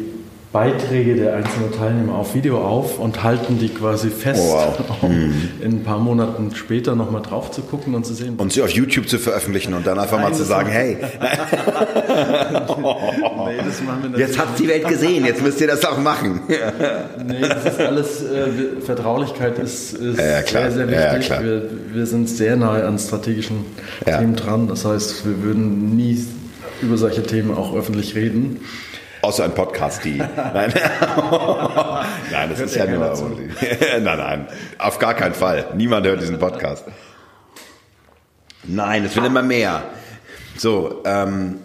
[0.54, 4.78] Beiträge der einzelnen Teilnehmer auf Video auf und halten die quasi fest, oh, wow.
[5.02, 5.50] um mhm.
[5.60, 8.36] in ein paar Monaten später nochmal drauf zu gucken und zu sehen.
[8.36, 10.96] Und sie auf YouTube zu veröffentlichen und dann einfach Nein, mal zu sagen, hey,
[14.14, 16.42] nee, jetzt hat die Welt gesehen, jetzt müsst ihr das auch machen.
[16.46, 21.30] nee, das ist alles, äh, Vertraulichkeit ist, ist ja, sehr, sehr wichtig.
[21.30, 23.66] Ja, wir, wir, sind sehr nahe an strategischen
[24.04, 26.24] Themen dran, das heißt, wir würden nie
[26.80, 28.60] über solche Themen auch öffentlich reden.
[29.24, 30.18] Außer ein Podcast, die.
[30.18, 30.30] Nein,
[32.30, 32.98] nein das ist ja nur.
[34.02, 35.68] nein, nein, auf gar keinen Fall.
[35.74, 36.84] Niemand hört diesen Podcast.
[38.64, 39.82] Nein, es wird immer mehr.
[40.58, 41.60] So, ähm,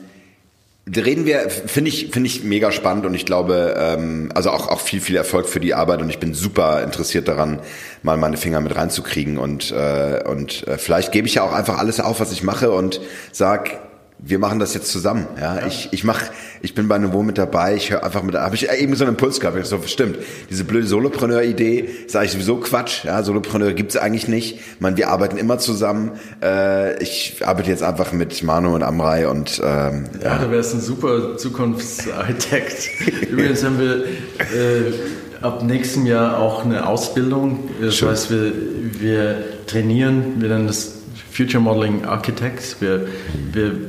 [0.88, 4.80] reden wir, finde ich, finde ich mega spannend und ich glaube, ähm, also auch, auch
[4.80, 7.60] viel, viel Erfolg für die Arbeit und ich bin super interessiert daran,
[8.03, 11.78] mal meine Finger mit reinzukriegen und, äh, und äh, vielleicht gebe ich ja auch einfach
[11.78, 13.01] alles auf, was ich mache und
[13.34, 13.88] sag,
[14.22, 15.28] wir machen das jetzt zusammen.
[15.38, 15.67] Ja, ja.
[15.67, 16.22] ich ich mach,
[16.61, 17.76] ich bin bei Nouveau mit dabei.
[17.76, 19.57] Ich höre einfach mit, habe ich eben so einen Impuls gehabt.
[19.57, 20.17] Ich so stimmt.
[20.49, 23.05] Diese blöde Solopreneur-Idee ist eigentlich sowieso Quatsch.
[23.05, 24.59] Ja, Solopreneur gibt's eigentlich nicht.
[24.82, 26.11] Man, wir arbeiten immer zusammen.
[26.43, 30.38] Äh, ich arbeite jetzt einfach mit Manu und Amrei und ähm, ja, ja.
[30.38, 32.89] du wärst ein super Zukunftsarchitekt.
[33.30, 34.93] Übrigens haben wir äh,
[35.41, 37.70] ab nächstem Jahr auch eine Ausbildung.
[37.82, 38.09] Das Schön.
[38.09, 38.51] heißt, wir
[38.99, 40.93] wir trainieren, wir nennen das
[41.32, 42.82] Future Modeling Architects.
[42.82, 43.07] Wir,
[43.53, 43.80] wir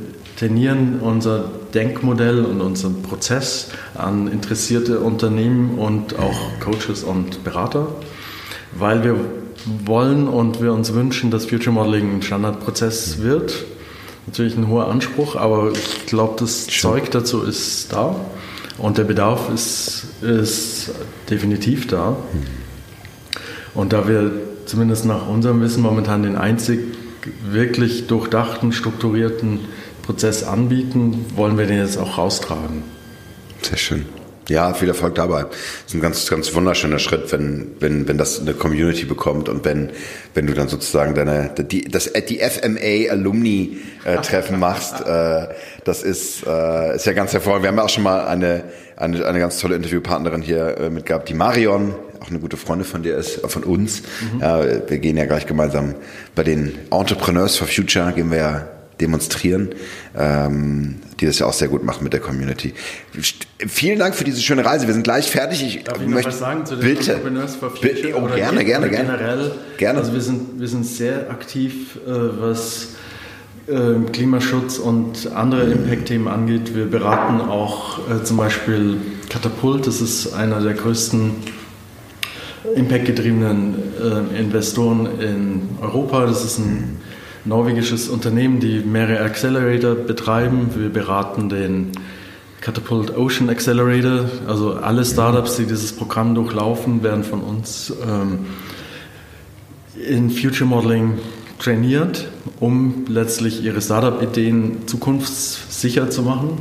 [0.41, 7.89] trainieren unser Denkmodell und unseren Prozess an interessierte Unternehmen und auch Coaches und Berater,
[8.73, 9.17] weil wir
[9.85, 13.67] wollen und wir uns wünschen, dass Future Modeling ein Standardprozess wird.
[14.27, 18.17] Natürlich ein hoher Anspruch, aber ich glaube, das Zeug dazu ist da
[18.79, 20.91] und der Bedarf ist, ist
[21.29, 22.17] definitiv da.
[23.75, 24.33] Und da wir
[24.65, 26.81] zumindest nach unserem Wissen momentan den einzig
[27.45, 29.61] wirklich durchdachten, strukturierten
[30.11, 32.83] Prozess anbieten, wollen wir den jetzt auch raustragen.
[33.63, 34.07] Sehr schön.
[34.49, 35.43] Ja, viel Erfolg dabei.
[35.43, 35.53] Das
[35.87, 39.91] ist ein ganz, ganz wunderschöner Schritt, wenn, wenn, wenn das eine Community bekommt und wenn,
[40.35, 45.01] wenn du dann sozusagen deine, die, das, die FMA Alumni äh, Treffen machst.
[45.01, 45.47] Äh,
[45.85, 47.63] das ist, äh, ist ja ganz hervorragend.
[47.63, 48.65] Wir haben ja auch schon mal eine,
[48.97, 53.05] eine, eine ganz tolle Interviewpartnerin hier mit gehabt, die Marion auch eine gute Freundin von
[53.05, 54.03] dir ist, von uns.
[54.21, 54.41] Mhm.
[54.41, 55.95] Wir gehen ja gleich gemeinsam
[56.35, 58.69] bei den Entrepreneurs for Future, gehen wir ja
[59.01, 59.71] demonstrieren,
[60.17, 62.75] ähm, die das ja auch sehr gut machen mit der Community.
[63.67, 64.87] Vielen Dank für diese schöne Reise.
[64.87, 65.63] Wir sind gleich fertig.
[65.63, 68.15] Ich Darf ich möchte noch was sagen zu den bitte, Entrepreneurs for Future?
[68.15, 68.89] Oh, gerne, gerne, gerne.
[68.89, 69.99] Generell, gerne.
[69.99, 72.95] Also wir sind, wir sind sehr aktiv, äh, was
[73.67, 76.75] äh, Klimaschutz und andere Impact-Themen angeht.
[76.75, 78.97] Wir beraten auch äh, zum Beispiel
[79.29, 81.33] Katapult, das ist einer der größten
[82.75, 83.75] Impact-getriebenen
[84.35, 86.27] äh, Investoren in Europa.
[86.27, 86.99] Das ist ein
[87.45, 90.71] norwegisches Unternehmen, die mehrere Accelerator betreiben.
[90.77, 91.93] Wir beraten den
[92.61, 94.27] Catapult Ocean Accelerator.
[94.47, 98.47] Also alle Startups, die dieses Programm durchlaufen, werden von uns ähm,
[99.97, 101.19] in Future Modeling
[101.59, 102.29] trainiert,
[102.59, 106.59] um letztlich ihre Startup-Ideen zukunftssicher zu machen.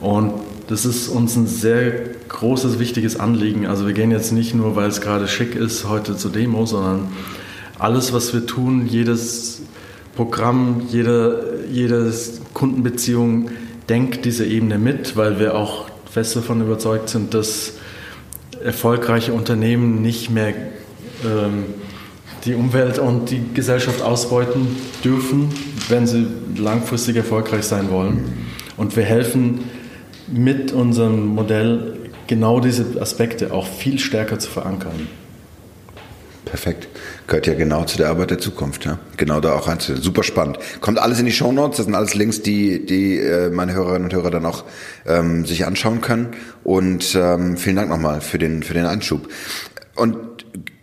[0.00, 0.32] Und
[0.68, 1.92] das ist uns ein sehr
[2.28, 3.66] großes, wichtiges Anliegen.
[3.66, 7.08] Also wir gehen jetzt nicht nur, weil es gerade schick ist, heute zur Demo, sondern
[7.78, 9.61] alles, was wir tun, jedes
[10.14, 12.12] Programm, jede, jede
[12.52, 13.50] Kundenbeziehung
[13.88, 17.74] denkt diese Ebene mit, weil wir auch fest davon überzeugt sind, dass
[18.62, 20.54] erfolgreiche Unternehmen nicht mehr
[21.24, 21.64] ähm,
[22.44, 25.48] die Umwelt und die Gesellschaft ausbeuten dürfen,
[25.88, 28.48] wenn sie langfristig erfolgreich sein wollen.
[28.76, 29.60] Und wir helfen
[30.28, 31.96] mit unserem Modell
[32.26, 35.08] genau diese Aspekte auch viel stärker zu verankern.
[36.44, 36.88] Perfekt.
[37.26, 38.98] Gehört ja genau zu der Arbeit der Zukunft, ja.
[39.16, 39.78] Genau da auch rein.
[39.78, 40.58] Super spannend.
[40.80, 41.76] Kommt alles in die Show Notes.
[41.76, 44.64] Das sind alles Links, die, die äh, meine Hörerinnen und Hörer dann auch
[45.06, 46.28] ähm, sich anschauen können.
[46.64, 49.28] Und ähm, vielen Dank nochmal für den, für den Einschub.
[49.94, 50.16] Und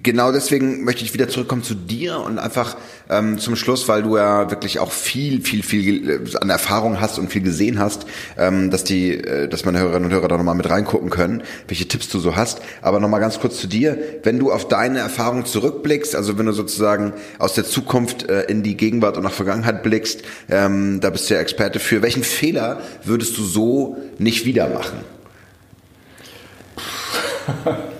[0.04, 2.78] genau deswegen möchte ich wieder zurückkommen zu dir und einfach
[3.10, 7.18] ähm, zum Schluss, weil du ja wirklich auch viel, viel, viel äh, an Erfahrung hast
[7.18, 8.06] und viel gesehen hast,
[8.38, 11.88] ähm, dass die, äh, dass meine Hörerinnen und Hörer da nochmal mit reingucken können, welche
[11.88, 12.62] Tipps du so hast.
[12.82, 16.54] Aber nochmal ganz kurz zu dir, wenn du auf deine Erfahrung zurückblickst, also wenn du
[16.54, 21.30] sozusagen aus der Zukunft äh, in die Gegenwart und nach Vergangenheit blickst, ähm, da bist
[21.30, 22.02] du ja Experte für.
[22.02, 25.00] Welchen Fehler würdest du so nicht wieder machen?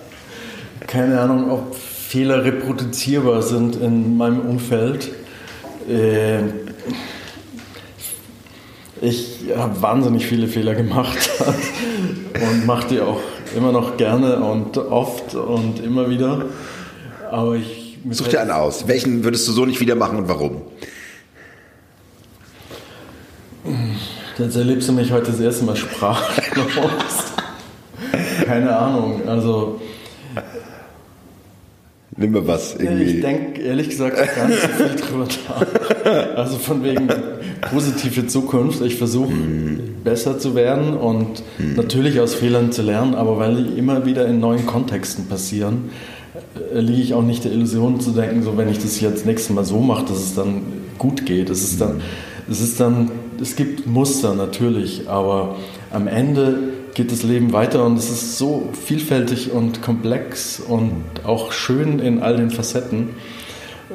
[0.90, 5.12] Keine Ahnung, ob Fehler reproduzierbar sind in meinem Umfeld.
[5.88, 6.40] Äh,
[9.00, 11.30] ich habe wahnsinnig viele Fehler gemacht
[12.34, 13.20] und mache die auch
[13.56, 16.46] immer noch gerne und oft und immer wieder.
[17.30, 18.88] Aber ich such dir einen aus.
[18.88, 20.62] Welchen würdest du so nicht wieder machen und warum?
[24.36, 26.66] Jetzt erlebst du mich heute das erste Mal sprachlos.
[28.44, 29.28] Keine Ahnung.
[29.28, 29.80] Also
[32.20, 33.04] Nimm mir was irgendwie.
[33.04, 36.36] Ich denke ehrlich gesagt gar nicht so viel drüber nach.
[36.36, 37.08] Also von wegen
[37.70, 38.82] positive Zukunft.
[38.82, 40.02] Ich versuche mm.
[40.04, 41.76] besser zu werden und mm.
[41.76, 45.90] natürlich aus Fehlern zu lernen, aber weil die immer wieder in neuen Kontexten passieren,
[46.74, 49.54] äh, liege ich auch nicht der Illusion zu denken, so wenn ich das jetzt nächstes
[49.54, 50.60] Mal so mache, dass es dann
[50.98, 51.48] gut geht.
[51.48, 52.02] Es ist dann,
[52.50, 53.10] es ist dann,
[53.40, 55.56] es gibt Muster natürlich, aber
[55.90, 56.58] am Ende
[56.94, 62.22] geht das Leben weiter und es ist so vielfältig und komplex und auch schön in
[62.22, 63.10] all den Facetten.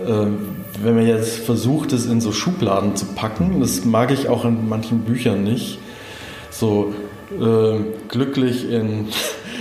[0.08, 0.38] Ähm,
[0.84, 4.68] wenn man jetzt versucht, es in so Schubladen zu packen, das mag ich auch in
[4.68, 5.80] manchen Büchern nicht,
[6.52, 6.94] so
[7.32, 7.80] äh,
[8.10, 9.08] glücklich in,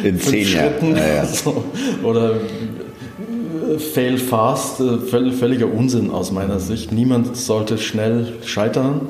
[0.02, 1.24] in fünf Schritten ja, ja.
[1.26, 1.64] So,
[2.02, 6.92] oder äh, fail fast, äh, völliger Unsinn aus meiner Sicht.
[6.92, 9.08] Niemand sollte schnell scheitern.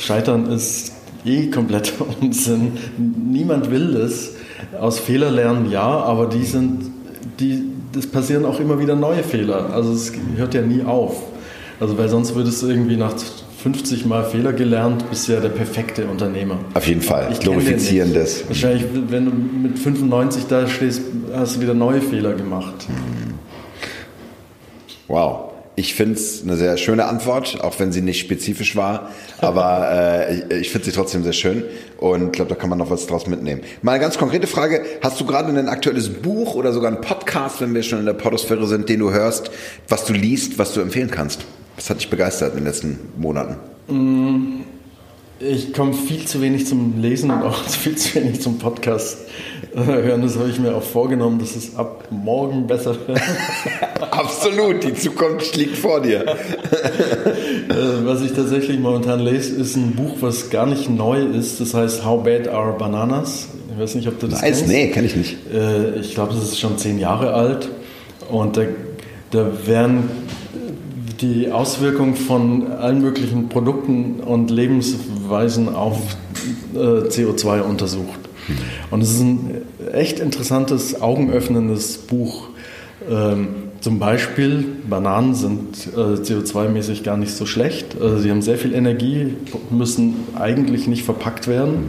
[0.00, 0.91] Scheitern ist
[1.24, 2.72] eh kompletter Unsinn.
[2.98, 4.32] Niemand will das.
[4.78, 6.90] Aus Fehler lernen ja, aber die sind,
[7.40, 7.62] die,
[7.92, 9.72] das passieren auch immer wieder neue Fehler.
[9.72, 11.22] Also es hört ja nie auf.
[11.80, 13.14] Also weil sonst würdest du irgendwie nach
[13.62, 16.58] 50 Mal Fehler gelernt, bist du ja der perfekte Unternehmer.
[16.74, 17.28] Auf jeden Fall.
[17.30, 18.48] Ich Glorifizieren das.
[18.48, 21.02] Wahrscheinlich, wenn du mit 95 da stehst,
[21.32, 22.88] hast du wieder neue Fehler gemacht.
[25.06, 25.51] Wow.
[25.74, 29.10] Ich finde es eine sehr schöne Antwort, auch wenn sie nicht spezifisch war.
[29.40, 29.88] Aber
[30.28, 31.64] äh, ich finde sie trotzdem sehr schön
[31.98, 33.62] und glaube, da kann man noch was draus mitnehmen.
[33.80, 34.84] Mal eine ganz konkrete Frage.
[35.02, 38.12] Hast du gerade ein aktuelles Buch oder sogar einen Podcast, wenn wir schon in der
[38.12, 39.50] Podosphäre sind, den du hörst,
[39.88, 41.46] was du liest, was du empfehlen kannst?
[41.76, 43.56] Was hat dich begeistert in den letzten Monaten?
[43.88, 44.64] Mm,
[45.40, 49.18] ich komme viel zu wenig zum Lesen und auch viel zu wenig zum Podcast
[49.74, 50.22] hören.
[50.22, 53.20] Das habe ich mir auch vorgenommen, dass es ab morgen besser wird.
[54.10, 56.24] Absolut, die Zukunft liegt vor dir.
[57.68, 61.60] Äh, was ich tatsächlich momentan lese, ist ein Buch, was gar nicht neu ist.
[61.60, 63.48] Das heißt How Bad Are Bananas?
[63.72, 64.68] Ich weiß nicht, ob du das nice, kennst.
[64.68, 65.36] Nee, kenne ich nicht.
[65.52, 67.68] Äh, ich glaube, das ist schon zehn Jahre alt.
[68.30, 68.62] Und da,
[69.30, 70.10] da werden
[71.20, 75.98] die Auswirkungen von allen möglichen Produkten und Lebensweisen auf
[76.74, 78.18] äh, CO2 untersucht.
[78.90, 79.62] Und es ist ein
[79.92, 82.48] echt interessantes, augenöffnendes Buch.
[83.10, 83.48] Ähm,
[83.80, 88.00] zum Beispiel, Bananen sind äh, CO2-mäßig gar nicht so schlecht.
[88.00, 89.34] Also sie haben sehr viel Energie,
[89.70, 91.88] müssen eigentlich nicht verpackt werden.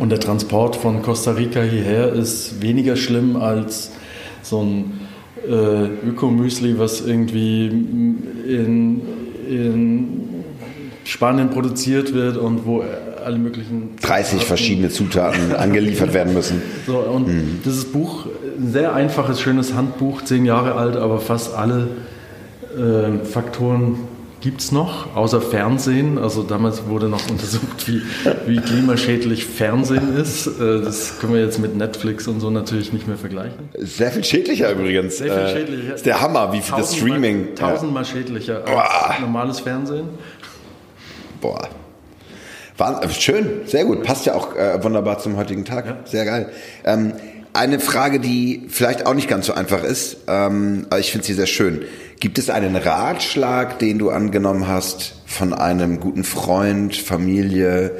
[0.00, 3.92] Und der Transport von Costa Rica hierher ist weniger schlimm als
[4.42, 5.00] so ein
[5.46, 9.02] äh, Ökomüsli, was irgendwie in,
[9.48, 10.20] in
[11.04, 12.82] Spanien produziert wird und wo
[13.26, 16.62] alle möglichen 30 verschiedene Zutaten angeliefert werden müssen.
[16.86, 17.60] So, und mhm.
[17.64, 18.26] dieses Buch,
[18.58, 21.88] ein sehr einfaches, schönes Handbuch, zehn Jahre alt, aber fast alle
[22.76, 23.96] äh, Faktoren
[24.40, 26.18] gibt es noch, außer Fernsehen.
[26.18, 28.02] Also damals wurde noch untersucht, wie,
[28.46, 30.46] wie klimaschädlich Fernsehen ist.
[30.46, 33.70] Äh, das können wir jetzt mit Netflix und so natürlich nicht mehr vergleichen.
[33.76, 35.18] Sehr viel schädlicher übrigens.
[35.18, 35.94] Sehr viel äh, schädlicher.
[35.96, 37.56] Ist der Hammer, wie viel das Streaming.
[37.56, 40.10] Tausendmal schädlicher als normales Fernsehen.
[41.40, 41.68] Boah.
[42.76, 44.02] War, äh, schön, sehr gut.
[44.02, 45.86] Passt ja auch äh, wunderbar zum heutigen Tag.
[45.86, 45.96] Ja.
[46.04, 46.50] Sehr geil.
[46.84, 47.12] Ähm,
[47.52, 51.32] eine Frage, die vielleicht auch nicht ganz so einfach ist, ähm, aber ich finde sie
[51.32, 51.82] sehr schön.
[52.20, 57.92] Gibt es einen Ratschlag, den du angenommen hast von einem guten Freund, Familie,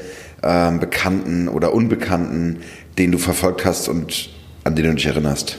[0.43, 2.61] ähm, Bekannten oder Unbekannten,
[2.99, 4.31] den du verfolgt hast und
[4.64, 5.59] an den du dich erinnerst?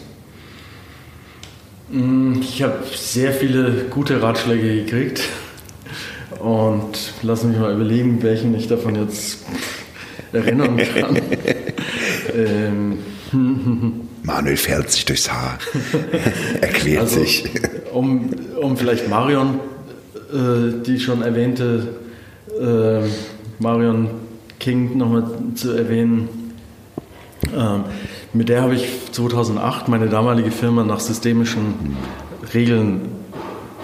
[1.90, 5.22] Mm, ich habe sehr viele gute Ratschläge gekriegt.
[6.40, 9.40] Und lass mich mal überlegen, welchen ich davon jetzt
[10.32, 11.20] erinnern kann.
[12.34, 12.98] ähm.
[14.24, 15.58] Manuel fährt sich durchs Haar.
[16.60, 17.46] er quält also, sich.
[17.94, 18.30] Um,
[18.62, 19.60] um vielleicht Marion,
[20.34, 21.88] äh, die schon erwähnte,
[22.60, 23.08] äh,
[23.60, 24.10] Marion
[24.60, 25.24] King nochmal
[25.56, 26.28] zu erwähnen.
[27.56, 27.86] Ähm,
[28.34, 31.96] mit der habe ich 2008 meine damalige Firma nach systemischen
[32.54, 33.10] Regeln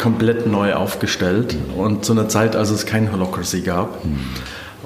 [0.03, 4.03] komplett neu aufgestellt und zu einer Zeit, als es kein Holocracy gab.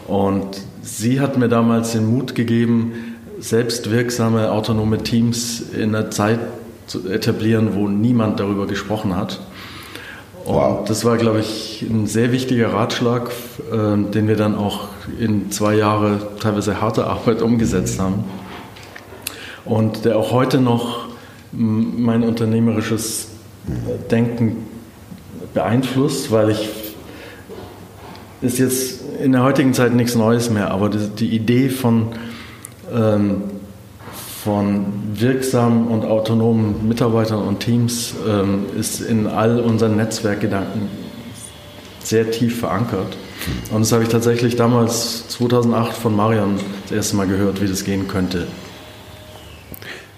[0.06, 0.46] Und
[0.84, 6.40] sie hat mir damals den Mut gegeben, selbstwirksame autonome Teams in einer Zeit
[6.86, 9.40] zu etablieren, wo niemand darüber gesprochen hat.
[10.46, 10.86] Und wow.
[10.88, 13.32] das war, glaube ich, ein sehr wichtiger Ratschlag,
[13.72, 14.90] äh, den wir dann auch
[15.20, 18.24] in zwei Jahre teilweise harte Arbeit umgesetzt haben.
[19.66, 21.08] Und der auch heute noch
[21.52, 23.30] mein unternehmerisches
[24.12, 24.77] Denken
[25.58, 26.70] beeinflusst, weil ich
[28.42, 32.10] ist jetzt in der heutigen Zeit nichts Neues mehr, aber die, die Idee von,
[32.94, 33.42] ähm,
[34.44, 34.86] von
[35.16, 40.90] wirksamen und autonomen Mitarbeitern und Teams ähm, ist in all unseren Netzwerkgedanken
[42.04, 43.18] sehr tief verankert.
[43.72, 47.84] Und das habe ich tatsächlich damals 2008 von Marion das erste Mal gehört, wie das
[47.84, 48.46] gehen könnte.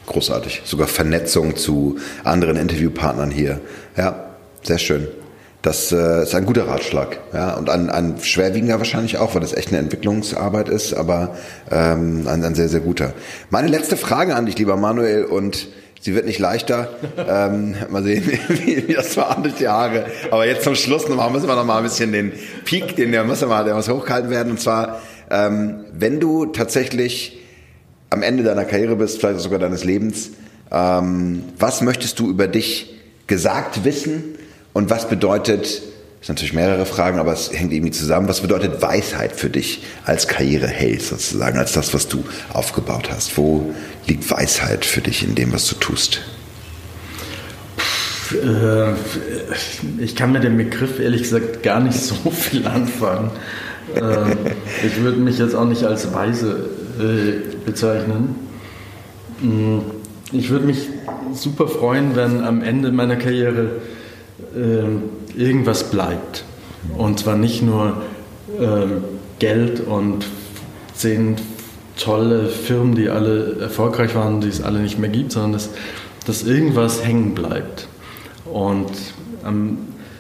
[0.06, 0.64] Großartig.
[0.66, 3.62] Sogar Vernetzung zu anderen Interviewpartnern hier.
[3.96, 4.26] Ja,
[4.64, 5.08] sehr schön.
[5.62, 7.20] Das äh, ist ein guter Ratschlag.
[7.34, 11.36] Ja, und ein, ein schwerwiegender wahrscheinlich auch, weil das echt eine Entwicklungsarbeit ist, aber
[11.70, 13.14] ähm, ein, ein sehr, sehr guter.
[13.50, 15.68] Meine letzte Frage an dich, lieber Manuel, und
[16.00, 16.90] sie wird nicht leichter.
[17.18, 20.06] ähm, mal sehen, wie, wie das war durch die Haare.
[20.32, 22.32] Aber jetzt zum Schluss noch müssen wir noch mal ein bisschen den
[22.64, 24.52] Peak, den der muss mal, der muss hochgehalten werden.
[24.52, 27.38] Und zwar, ähm, wenn du tatsächlich
[28.10, 30.32] am Ende deiner Karriere bist, vielleicht sogar deines Lebens,
[30.72, 32.96] ähm, was möchtest du über dich
[33.28, 34.36] gesagt wissen?
[34.74, 38.82] Und was bedeutet, das sind natürlich mehrere Fragen, aber es hängt irgendwie zusammen, was bedeutet
[38.82, 43.38] Weisheit für dich als Karriereheld sozusagen, als das, was du aufgebaut hast?
[43.38, 43.74] Wo
[44.08, 46.22] liegt Weisheit für dich in dem, was du tust?
[48.32, 48.94] Äh,
[50.00, 53.32] ich kann mit dem Begriff ehrlich gesagt gar nicht so viel anfangen.
[53.96, 54.36] Äh,
[54.86, 58.36] ich würde mich jetzt auch nicht als weise äh, bezeichnen.
[59.42, 59.80] Mm,
[60.32, 60.90] ich würde mich
[61.34, 63.72] super freuen, wenn am Ende meiner Karriere
[64.56, 65.04] ähm,
[65.36, 66.44] irgendwas bleibt.
[66.98, 68.02] Und zwar nicht nur
[68.60, 69.04] ähm,
[69.40, 70.26] Geld und
[70.94, 71.36] zehn
[71.98, 75.70] tolle Firmen, die alle erfolgreich waren, die es alle nicht mehr gibt, sondern dass,
[76.26, 77.88] dass irgendwas hängen bleibt.
[78.46, 78.90] Und
[79.46, 79.78] ähm,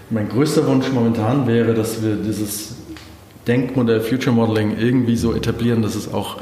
[0.09, 2.75] mein größter Wunsch momentan wäre, dass wir dieses
[3.47, 6.37] Denkmodell Future Modeling irgendwie so etablieren, dass es auch,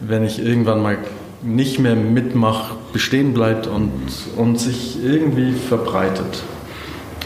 [0.00, 0.98] wenn ich irgendwann mal
[1.42, 3.90] nicht mehr mitmache, bestehen bleibt und,
[4.36, 6.42] und sich irgendwie verbreitet.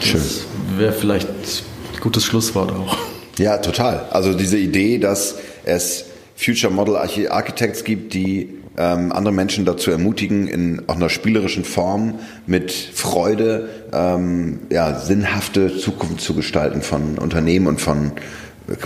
[0.00, 0.20] Schön.
[0.20, 0.44] Das
[0.76, 2.96] wäre vielleicht ein gutes Schlusswort auch.
[3.38, 4.06] Ja, total.
[4.10, 6.04] Also diese Idee, dass es
[6.36, 12.14] Future Model Architects gibt, die ähm, andere Menschen dazu ermutigen, in auch einer spielerischen Form
[12.46, 18.12] mit Freude ähm, ja, sinnhafte Zukunft zu gestalten von Unternehmen und von,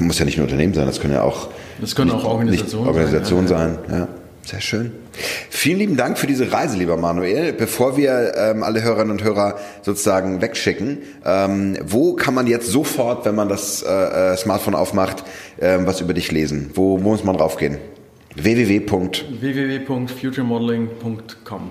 [0.01, 1.49] muss ja nicht nur Unternehmen sein, das können ja auch,
[1.81, 3.79] das können auch Organisationen, Organisationen sein.
[3.89, 4.09] sein ja.
[4.45, 4.93] Sehr schön.
[5.49, 7.55] Vielen lieben Dank für diese Reise, lieber Manuel.
[7.55, 13.25] Bevor wir ähm, alle Hörerinnen und Hörer sozusagen wegschicken, ähm, wo kann man jetzt sofort,
[13.25, 15.25] wenn man das äh, äh Smartphone aufmacht,
[15.57, 16.73] äh, was über dich lesen?
[16.75, 17.79] Wo, wo muss man draufgehen?
[18.35, 18.83] www.
[19.41, 21.71] www.futuremodeling.com